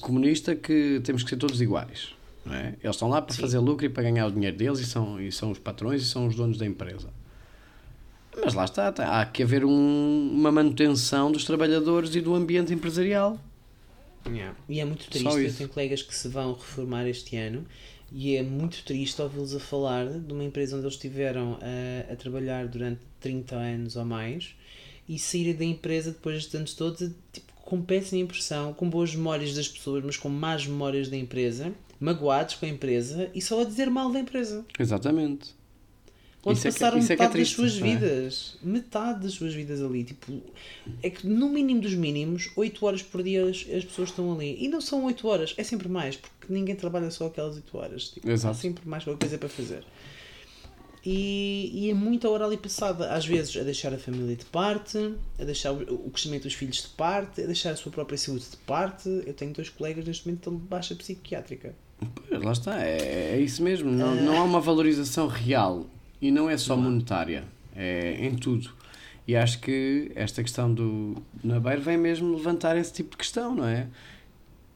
[0.00, 2.14] comunista que temos que ser todos iguais.
[2.46, 2.74] Não é?
[2.82, 3.40] Eles estão lá para Sim.
[3.40, 6.04] fazer lucro e para ganhar o dinheiro deles e são, e são os patrões e
[6.04, 7.08] são os donos da empresa.
[8.42, 12.72] Mas lá está, tá- há que haver um- uma manutenção dos trabalhadores e do ambiente
[12.72, 13.38] empresarial.
[14.26, 14.56] Yeah.
[14.68, 17.64] E é muito triste, eu tenho colegas que se vão reformar este ano
[18.10, 22.16] e é muito triste ouvi-los a falar de uma empresa onde eles estiveram a, a
[22.16, 24.54] trabalhar durante 30 anos ou mais
[25.06, 29.54] e saírem da empresa depois destes anos todos tipo, com péssima impressão, com boas memórias
[29.54, 33.64] das pessoas, mas com más memórias da empresa, magoados com a empresa e só a
[33.64, 34.64] dizer mal da empresa.
[34.78, 35.50] Exatamente.
[36.46, 37.90] Onde Isso é que- passaram isso é que é metade triste, das suas é?
[37.94, 38.56] vidas.
[38.62, 40.04] Metade das suas vidas ali.
[40.04, 40.42] Tipo,
[41.02, 44.56] é que no mínimo dos mínimos, 8 horas por dia as, as pessoas estão ali.
[44.62, 48.08] E não são 8 horas, é sempre mais, porque ninguém trabalha só aquelas 8 horas.
[48.10, 48.52] Tipo, Exato.
[48.52, 49.84] Há sempre mais qualquer coisa para fazer.
[51.06, 54.96] E, e é muita hora ali passada, às vezes a deixar a família de parte,
[55.38, 58.44] a deixar o, o crescimento dos filhos de parte, a deixar a sua própria saúde
[58.50, 59.08] de parte.
[59.26, 61.74] Eu tenho dois colegas neste momento que estão de baixa psiquiátrica.
[62.28, 63.90] Pois, lá está, é, é isso mesmo.
[63.90, 65.86] Não, não há uma valorização real
[66.20, 67.44] e não é só monetária,
[67.74, 68.70] é em tudo.
[69.26, 73.66] E acho que esta questão do Nabeiro vem mesmo levantar esse tipo de questão, não
[73.66, 73.86] é?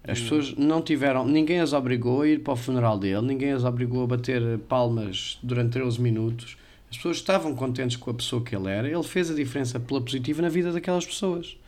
[0.04, 3.64] As pessoas não tiveram, ninguém as obrigou a ir para o funeral dele, ninguém as
[3.64, 6.56] obrigou a bater palmas durante 13 minutos.
[6.90, 10.00] As pessoas estavam contentes com a pessoa que ele era, ele fez a diferença pela
[10.00, 11.58] positiva na vida daquelas pessoas.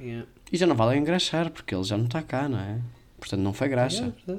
[0.00, 0.26] Yeah.
[0.50, 2.78] E já não vale engraxar, porque ele já não está cá, não é?
[3.18, 4.14] Portanto, não foi graxa.
[4.26, 4.32] É.
[4.32, 4.38] É,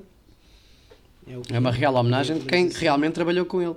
[1.52, 3.76] É uma real homenagem de quem Mas, assim, realmente trabalhou com ele.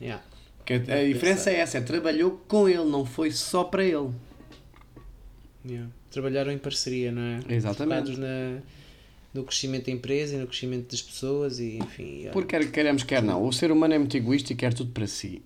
[0.00, 0.22] Yeah.
[0.64, 4.10] Que a, a diferença é essa, é trabalhou com ele, não foi só para ele.
[5.66, 5.90] Yeah.
[6.10, 7.40] Trabalharam em parceria, não é?
[7.48, 8.18] Exatamente.
[8.18, 8.60] Na,
[9.32, 12.16] no crescimento da empresa e no crescimento das pessoas e enfim.
[12.18, 12.32] yeah.
[12.32, 13.44] Porque quer queremos, quer não.
[13.44, 15.42] O ser humano é muito egoísta e quer tudo para si.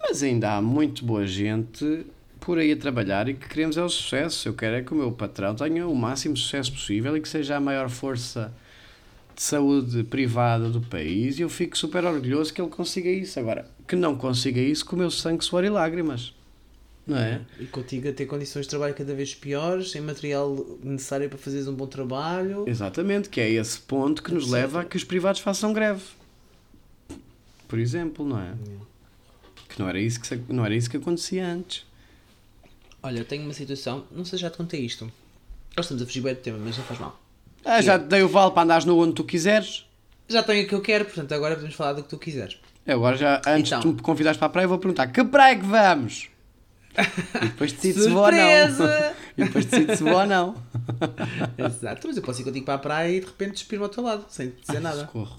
[0.00, 2.06] Mas ainda há muito boa gente
[2.40, 4.48] por aí a trabalhar e que queremos é o sucesso.
[4.48, 7.56] Eu quero é que o meu patrão tenha o máximo sucesso possível e que seja
[7.56, 8.52] a maior força
[9.36, 13.38] de saúde privada do país e eu fico super orgulhoso que ele consiga isso.
[13.38, 16.34] Agora, que não consiga isso com o meu sangue, suor e lágrimas.
[17.06, 17.42] Não é?
[17.60, 21.68] E contigo a ter condições de trabalho cada vez piores, sem material necessário para fazeres
[21.68, 22.64] um bom trabalho.
[22.66, 26.02] Exatamente, que é esse ponto que nos leva a que os privados façam greve.
[27.68, 28.54] Por exemplo, não é?
[29.68, 31.84] Que não era isso que, não era isso que acontecia antes.
[33.02, 35.04] Olha, eu tenho uma situação, não sei se já te contei isto.
[35.76, 37.25] Nós estamos a fugir bem do tema, mas não faz mal.
[37.66, 39.84] Ah, já te dei o vale para andares no onde tu quiseres.
[40.28, 42.56] Já tenho o que eu quero, portanto agora podemos falar do que tu quiseres.
[42.86, 43.80] Eu agora já, antes Então.
[43.80, 46.28] de tu me convidares para a praia, eu vou perguntar que praia é que vamos?
[47.42, 48.48] E depois decido se vou ou não.
[49.36, 50.54] E depois decido se vou ou não.
[51.58, 54.02] Exato, mas eu posso ir contigo para a praia e de repente despir-me ao teu
[54.02, 55.00] lado, sem te dizer nada.
[55.00, 55.36] Socorro.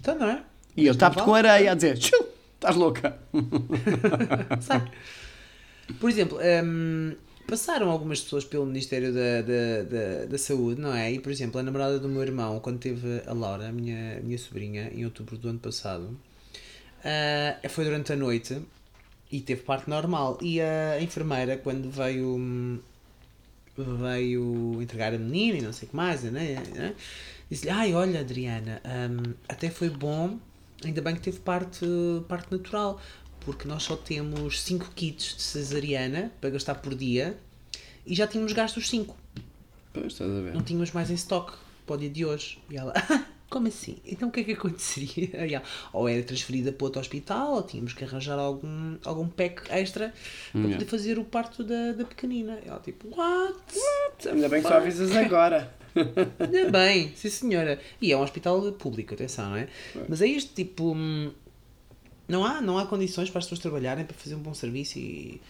[0.00, 0.42] Então não é?
[0.76, 2.26] E eu tapo-te com areia a dizer, "Tchiu,
[2.56, 3.16] estás louca.
[4.60, 4.82] Sai.
[6.00, 7.14] Por exemplo, hum,
[7.48, 11.10] passaram algumas pessoas pelo Ministério da, da, da, da Saúde, não é?
[11.10, 14.20] E, por exemplo, a namorada do meu irmão, quando teve a Laura, a minha, a
[14.20, 16.14] minha sobrinha, em outubro do ano passado,
[17.02, 18.60] ah, foi durante a noite
[19.32, 20.38] e teve parte normal.
[20.42, 22.82] E a enfermeira, quando veio,
[23.76, 26.62] veio entregar a menina e não sei o que mais, né?
[26.74, 26.94] né?
[27.50, 30.38] disse-lhe: Ai, olha, Adriana, hum, até foi bom,
[30.84, 31.86] ainda bem que teve parte,
[32.28, 33.00] parte natural,
[33.40, 37.38] porque nós só temos 5 kits de cesariana para gastar por dia
[38.06, 39.16] e já tínhamos gasto os 5.
[39.92, 40.54] Pois, estás a ver.
[40.54, 41.52] Não tínhamos mais em stock
[41.86, 42.58] para o dia de hoje.
[42.70, 43.96] E ela, "Ah, como assim?
[44.04, 45.30] Então o que é que aconteceria?
[45.50, 45.62] Ela,
[45.92, 50.12] ou era transferida para outro hospital, ou tínhamos que arranjar algum, algum pack extra
[50.52, 50.76] para Yeah.
[50.78, 52.58] poder fazer o parto da, da pequenina.
[52.64, 53.56] E ela tipo, what?
[54.28, 55.72] Ainda bem que só avisas agora.
[56.38, 57.80] Ainda bem, sim senhora.
[58.00, 59.68] E é um hospital público, atenção, não é?
[60.08, 60.94] Mas é este tipo.
[62.28, 65.40] Não há, não há condições para as pessoas trabalharem para fazer um bom serviço e.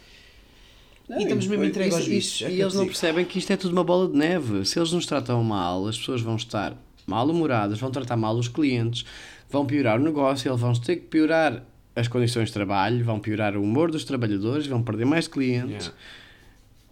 [1.10, 2.42] e estamos mesmo entregues aos bichos.
[2.42, 4.64] é E eles não percebem que isto é tudo uma bola de neve.
[4.64, 6.76] Se eles nos tratam mal, as pessoas vão estar
[7.06, 9.04] mal-humoradas, vão tratar mal os clientes,
[9.50, 11.64] vão piorar o negócio, eles vão ter que piorar
[11.96, 15.86] as condições de trabalho, vão piorar o humor dos trabalhadores, vão perder mais clientes.
[15.86, 15.94] Yeah.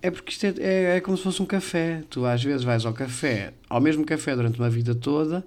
[0.02, 2.02] É porque isto é, é, é como se fosse um café.
[2.10, 5.46] Tu às vezes vais ao café, ao mesmo café durante uma vida toda,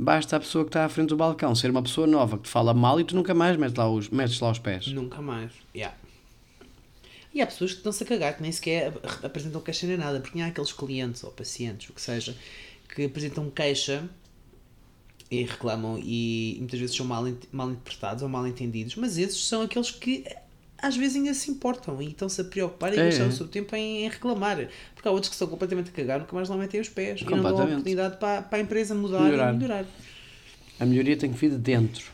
[0.00, 2.48] basta a pessoa que está à frente do balcão ser uma pessoa nova que te
[2.50, 4.86] fala mal e tu nunca mais metes lá os, metes lá os pés.
[4.88, 5.52] Nunca mais.
[5.74, 5.96] Yeah.
[7.32, 10.20] E há pessoas que estão-se a cagar, que nem sequer ap- apresentam queixa nem nada,
[10.20, 12.36] porque há aqueles clientes ou pacientes, o que seja,
[12.92, 14.08] que apresentam queixa
[15.30, 19.62] e reclamam e muitas vezes são mal, mal interpretados ou mal entendidos, mas esses são
[19.62, 20.24] aqueles que
[20.82, 23.28] às vezes ainda se importam e estão-se a preocupar e É, gastam é.
[23.28, 24.68] o seu tempo em, em reclamar.
[24.94, 27.24] Porque há outros que estão completamente a cagar, nunca mais lá metem os pés e
[27.24, 29.54] não dão a oportunidade para, para a empresa mudar Melhorar.
[29.54, 29.84] e melhorar.
[30.78, 32.04] A melhoria tem que vir de dentro.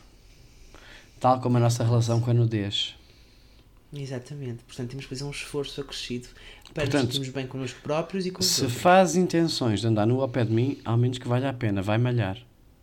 [1.19, 2.93] Tal como a nossa relação com a nudez.
[3.93, 4.63] Exatamente.
[4.65, 6.27] Portanto, temos que fazer um esforço acrescido
[6.73, 8.81] para Portanto, nos sentirmos bem connosco próprios e com Se outros.
[8.81, 11.81] faz intenções de andar nu ao pé de mim, ao menos que valha a pena,
[11.81, 12.37] vai malhar.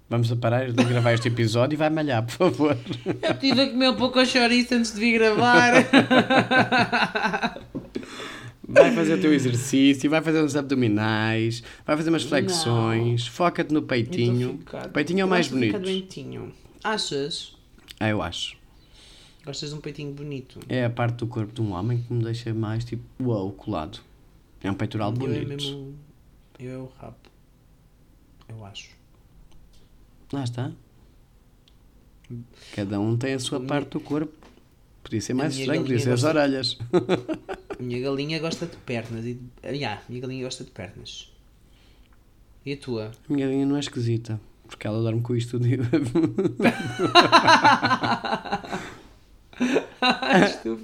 [0.08, 2.76] Vamos a parar de gravar este episódio e vai malhar, por favor.
[3.22, 5.72] Eu tive a comer um pouco a chouriça antes de vir gravar.
[8.66, 13.82] Vai fazer o teu exercício, vai fazer uns abdominais, vai fazer umas flexões, foca-te no
[13.82, 14.58] peitinho.
[14.86, 15.78] O peitinho é o mais bonito.
[15.78, 16.52] doentinho.
[16.82, 17.54] Achas?
[18.00, 18.56] Ah, eu acho.
[19.44, 20.60] Gostas de um peitinho bonito?
[20.68, 24.00] É a parte do corpo de um homem que me deixa mais tipo, uau, colado.
[24.62, 25.48] É um peitoral Eu é bonito.
[25.48, 25.94] mesmo.
[26.58, 27.16] Eu é o rabo.
[28.48, 28.88] Eu acho.
[30.34, 30.72] Lá está.
[32.74, 34.32] Cada um tem a sua minha- parte do corpo.
[35.02, 36.78] Podia ser mais minha estranho, podia ser as orelhas.
[37.78, 39.24] A minha galinha gosta de pernas.
[39.24, 39.38] E...
[39.62, 41.30] Ah, a minha galinha gosta de pernas.
[42.64, 43.10] E a tua?
[43.28, 44.40] A minha galinha não é esquisita.
[44.66, 45.66] Porque ela dorme com isto tudo.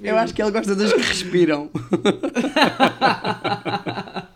[0.03, 1.69] Eu acho que ela gosta das que respiram.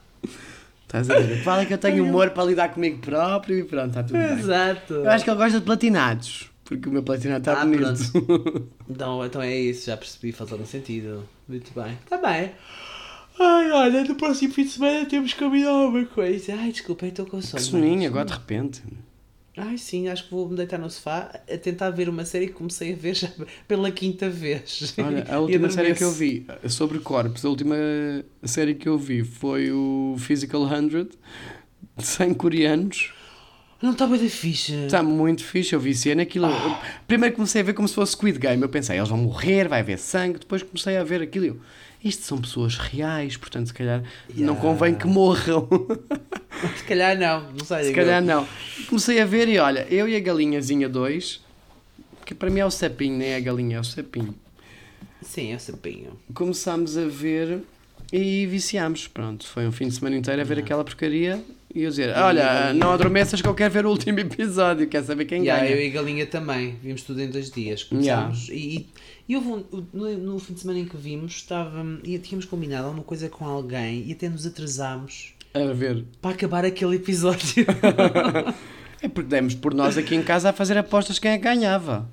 [0.86, 1.44] Estás a ver?
[1.44, 4.32] Fala que eu tenho humor para lidar comigo próprio e pronto, está tudo bem.
[4.40, 4.94] Exato.
[4.94, 6.50] Eu acho que ele gosta de platinados.
[6.64, 8.70] Porque o meu platinado está Ah, bonito.
[8.90, 11.28] Então, então é isso, já percebi, faz algum sentido.
[11.48, 11.94] Muito bem.
[12.04, 12.52] Está bem.
[13.40, 16.54] Ai, olha, no próximo fim de semana temos que combinar uma coisa.
[16.56, 17.62] Ai, desculpa, estou com sono.
[17.62, 18.82] Que soninho, agora de repente.
[19.58, 22.54] Ai, sim, acho que vou me deitar no sofá a tentar ver uma série que
[22.54, 23.32] comecei a ver já
[23.68, 24.94] pela quinta vez.
[24.98, 27.76] Olha, a última série que eu vi sobre corpos, a última
[28.44, 30.88] série que eu vi foi o Physical 100,
[31.98, 33.14] de 100 coreanos.
[33.82, 34.74] Não está bem da ficha.
[34.86, 36.48] Está muito fixe, eu viciei naquilo.
[36.48, 38.62] Eu- Primeiro comecei a ver como se fosse Squid Game.
[38.62, 40.40] Eu pensei, eles vão morrer, vai haver sangue.
[40.40, 41.46] Depois comecei a ver aquilo.
[41.46, 41.60] e eu,
[42.04, 44.62] isto são pessoas reais, portanto, se calhar não Yeah.
[44.62, 45.68] convém que morram.
[46.78, 47.86] Se calhar não, não sei.
[47.86, 48.48] se calhar não.
[48.88, 51.42] Comecei a ver e olha, eu e a galinhazinha 2,
[52.26, 54.34] que para mim é o sapinho, nem é a galinha, é o sapinho.
[55.22, 56.18] Sim, é o sapinho.
[56.34, 57.60] Começámos a ver
[58.14, 59.08] e viciámos.
[59.08, 61.44] Pronto, foi um fim de semana inteiro a ver aquela porcaria
[61.76, 65.26] e eu dizer: Olha, não adormeças que eu quero ver o último episódio, quer saber
[65.26, 65.76] quem Yeah, ganha.
[65.76, 67.84] eu e a galinha também, vimos tudo em dois dias.
[67.84, 68.48] Começámos.
[68.50, 68.90] E, e,
[69.28, 72.86] e houve um, no, no fim de semana em que vimos, estava, e tínhamos combinado
[72.88, 76.06] alguma coisa com alguém e até nos atrasámos A ver.
[76.22, 77.66] para acabar aquele episódio.
[79.02, 82.10] É porque demos por nós aqui em casa a fazer apostas quem é que ganhava.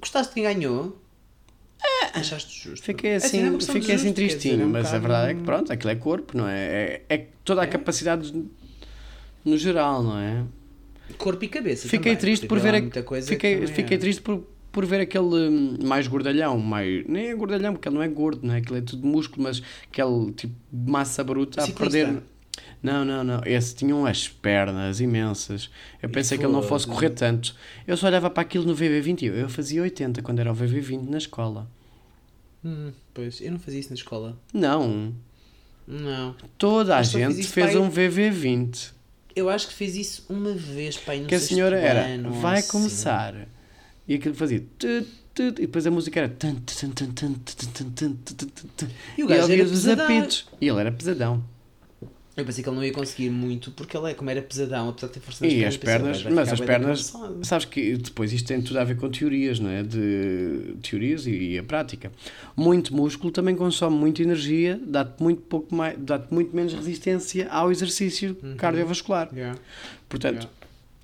[0.00, 1.00] Gostaste de quem ganhou?
[2.14, 2.18] É.
[2.20, 2.84] Achaste justo?
[2.84, 5.02] Fiquei É assim, é questão de fiquei assim tristinho, dizer, é um mas a bocado-
[5.02, 6.58] verdade é que pronto, aquilo é corpo, não é?
[6.60, 8.32] É, é toda a capacidade
[9.44, 10.44] no geral, não é?
[11.18, 11.88] Corpo e cabeça.
[11.88, 14.00] Fiquei também, triste por ver a- coisa fiquei, fiquei é.
[14.00, 18.02] triste por, por ver aquele hum, mais gordalhão, mais nem é gordalhão porque ele não
[18.02, 18.58] é gordo, não é?
[18.58, 21.98] Aquilo é tudo músculo, mas aquele tipo de massa bruta a Ciclista.
[21.98, 22.22] perder.
[22.82, 23.40] Não, não, não.
[23.46, 25.70] Esse tinha as pernas imensas.
[26.02, 27.54] Eu pensei que ele não fosse correr tanto.
[27.86, 29.22] Eu só olhava para aquilo no VB20.
[29.22, 31.70] Eu, eu fazia 80 quando era o VB20 na escola.
[32.64, 34.38] Hum, pois, eu não fazia isso na escola.
[34.52, 35.12] Não.
[35.86, 36.34] Não.
[36.56, 38.92] Toda a eu gente fez um VV20.
[39.34, 42.68] Eu acho que fez isso uma vez, pai, no Que a senhora era, vai assim.
[42.68, 43.34] começar.
[44.06, 44.62] E aquilo fazia...
[44.78, 46.36] Tu, tu, e depois a música era...
[49.16, 50.04] E o gajo e era pesadão.
[50.04, 50.46] Apitos.
[50.60, 51.44] E ele era pesadão.
[52.34, 55.08] Eu pensei que ele não ia conseguir muito porque ele é como era pesadão, apesar
[55.08, 57.12] de ter força nas E as pensei, pernas, vai mas as pernas,
[57.42, 59.82] sabes que depois isto tem tudo a ver com teorias, não é?
[59.82, 62.10] De teorias e, e a prática.
[62.56, 67.70] Muito músculo também consome muita energia, dá-te muito pouco mais, dá-te muito menos resistência ao
[67.70, 68.56] exercício Uhum.
[68.56, 69.28] cardiovascular.
[69.34, 69.58] Yeah.
[70.08, 70.48] Portanto,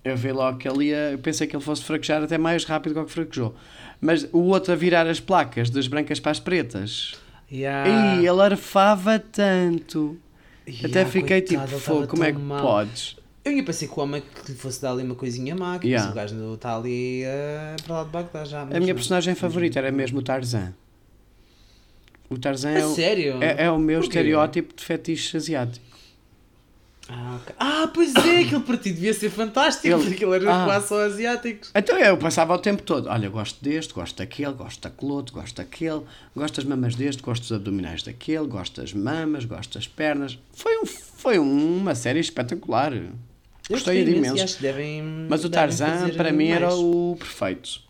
[0.05, 2.95] eu vi logo que ele ia, eu pensei que ele fosse fraquejar até mais rápido
[2.95, 3.55] do que fraquejou.
[4.01, 7.15] Mas o outro a virar as placas das brancas para as pretas.
[7.53, 8.17] Yeah.
[8.21, 10.17] E ele arfava tanto.
[10.85, 13.17] Até fiquei coitado, tipo, "Fogo, como é que mal." podes?
[13.45, 15.89] Eu ia pensei que o homem que lhe fosse dar ali uma coisinha má, que
[15.89, 16.11] Yeah.
[16.11, 18.63] o gajo está ali uh, para lá de Bagdá já.
[18.63, 18.95] A minha não.
[18.95, 20.75] personagem favorita era mesmo o Tarzan.
[22.29, 24.19] O Tarzan é A o, é, é o meu Porquê?
[24.19, 25.87] estereótipo de fetiche asiático.
[27.11, 27.55] Ah, ok.
[27.59, 30.65] Ah, pois é, aquele partido devia ser fantástico, Ele- porque ele era Ah.
[30.67, 31.71] quase só asiáticos.
[31.75, 35.57] Então eu passava o tempo todo, olha, gosto deste, gosto daquele, gosto daquele outro, gosto
[35.57, 36.03] daquele,
[36.37, 40.39] gosto das mamas deste, gosto dos abdominais daquele, gosto das mamas, gosto das pernas.
[40.53, 42.93] Foi, um, foi uma série espetacular.
[42.93, 43.11] Eu
[43.71, 44.57] Gostei de imenso
[45.29, 46.79] Mas o Tarzan, para mim, era mais.
[46.79, 47.81] o perfeito.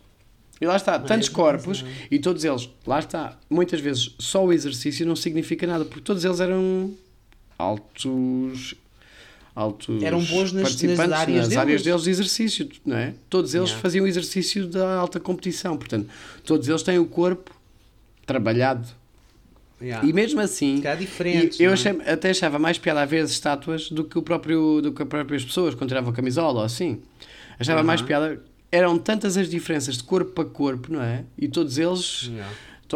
[0.61, 4.51] E lá está, tantos o corpos e todos eles, lá está, muitas vezes só o
[4.51, 6.93] exercício não significa nada, porque todos eles eram
[7.57, 8.75] altos.
[9.59, 11.83] Altos Eram bons nas- participantes nas áreas nas áreas deles.
[11.83, 13.13] deles de exercício, não é?
[13.29, 13.81] Todos eles Yeah.
[13.81, 16.07] faziam exercício da alta competição, portanto,
[16.45, 17.51] todos eles têm o corpo
[18.25, 18.87] trabalhado.
[19.81, 20.05] Yeah.
[20.07, 21.73] E mesmo assim, Se calhar diferentes, e eu é?
[21.73, 25.01] achei- até achava mais piada a ver as estátuas do que, o próprio, do que
[25.01, 27.01] as próprias pessoas quando tiravam a camisola ou assim.
[27.59, 28.07] Achava mais Aham.
[28.07, 28.43] piada.
[28.71, 31.23] Eram tantas as diferenças de corpo para corpo, não é?
[31.37, 32.23] E todos eles.
[32.31, 32.53] Yeah.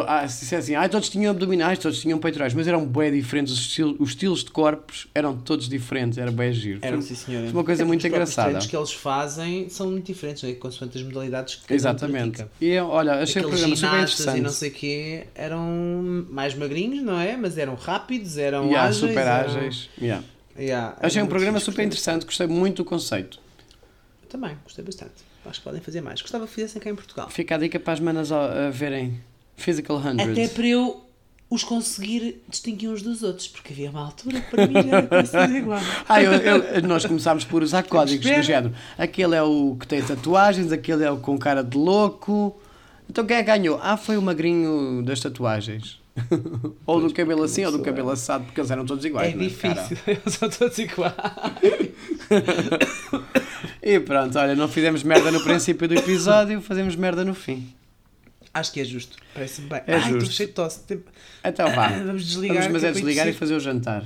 [0.08, 3.54] Ah, se disser assim, ah, todos tinham abdominais, todos tinham peitorais, mas eram bem diferentes.
[3.54, 6.80] Os, os estilos de corpos eram todos diferentes, era bem giro.
[6.82, 8.48] Eram, Foi- sim, foi uma coisa Até muito os engraçada.
[8.50, 10.54] treinos que eles fazem são muito diferentes, não é?
[10.54, 12.38] consoante as modalidades que Exatamente.
[12.38, 12.52] pratica.
[12.60, 14.58] E olha, achei o Aqueles programa super ginastas e não interessante.
[14.60, 17.38] sei o quê eram mais magrinhos, não é?
[17.38, 18.98] Mas eram rápidos, eram Yeah, ágeis.
[18.98, 19.90] super eram- ágeis.
[20.02, 20.24] Yeah.
[20.58, 23.40] Yeah, Achei eram um programa super interessante, gostei muito do conceito.
[24.30, 25.14] Também, gostei bastante.
[25.46, 26.22] Acho que podem fazer mais.
[26.22, 27.30] Gostava que fizessem cá em Portugal.
[27.30, 29.20] Fica a dica para as manas a, a verem
[29.56, 30.22] Physical 100.
[30.32, 31.02] Até para eu
[31.50, 35.38] os conseguir distinguir uns dos outros, porque havia uma altura que para mim era quase
[35.58, 35.80] igual.
[36.10, 38.74] Ah, eu- eu- nós começámos por usar códigos do género.
[38.98, 42.60] Aquele é o que tem tatuagens, aquele é o com cara de louco.
[43.10, 43.80] Então quem é que ganhou?
[43.84, 46.02] Ah, foi o magrinho das tatuagens.
[46.86, 49.30] ou do cabelo assim, ou do cabelo assado, porque eles eram todos iguais.
[49.30, 49.44] É cara?
[49.44, 51.14] difícil, eles são todos iguais.
[53.82, 57.68] E pronto, olha, não fizemos merda no princípio do episódio, fazemos merda no fim.
[58.54, 59.82] Acho que é justo, parece-me bem.
[59.88, 60.34] É Ai, estou justo.
[60.36, 60.82] cheio de tosse.
[61.44, 61.88] Então vá.
[62.06, 64.06] Vamos desligar, Vamos, mas é desligar e fazer o jantar.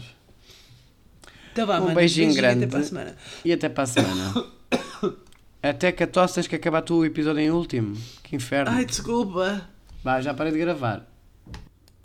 [1.51, 2.63] Então vá, Um mano, beijinho grande.
[2.63, 3.15] Até para a semana.
[3.43, 4.45] E até para a semana.
[5.61, 7.97] até que a tosse tens que acabar tu o episódio em último.
[8.23, 8.71] Que inferno.
[8.71, 9.67] Ai, desculpa.
[10.03, 11.05] Vá, já parei de gravar.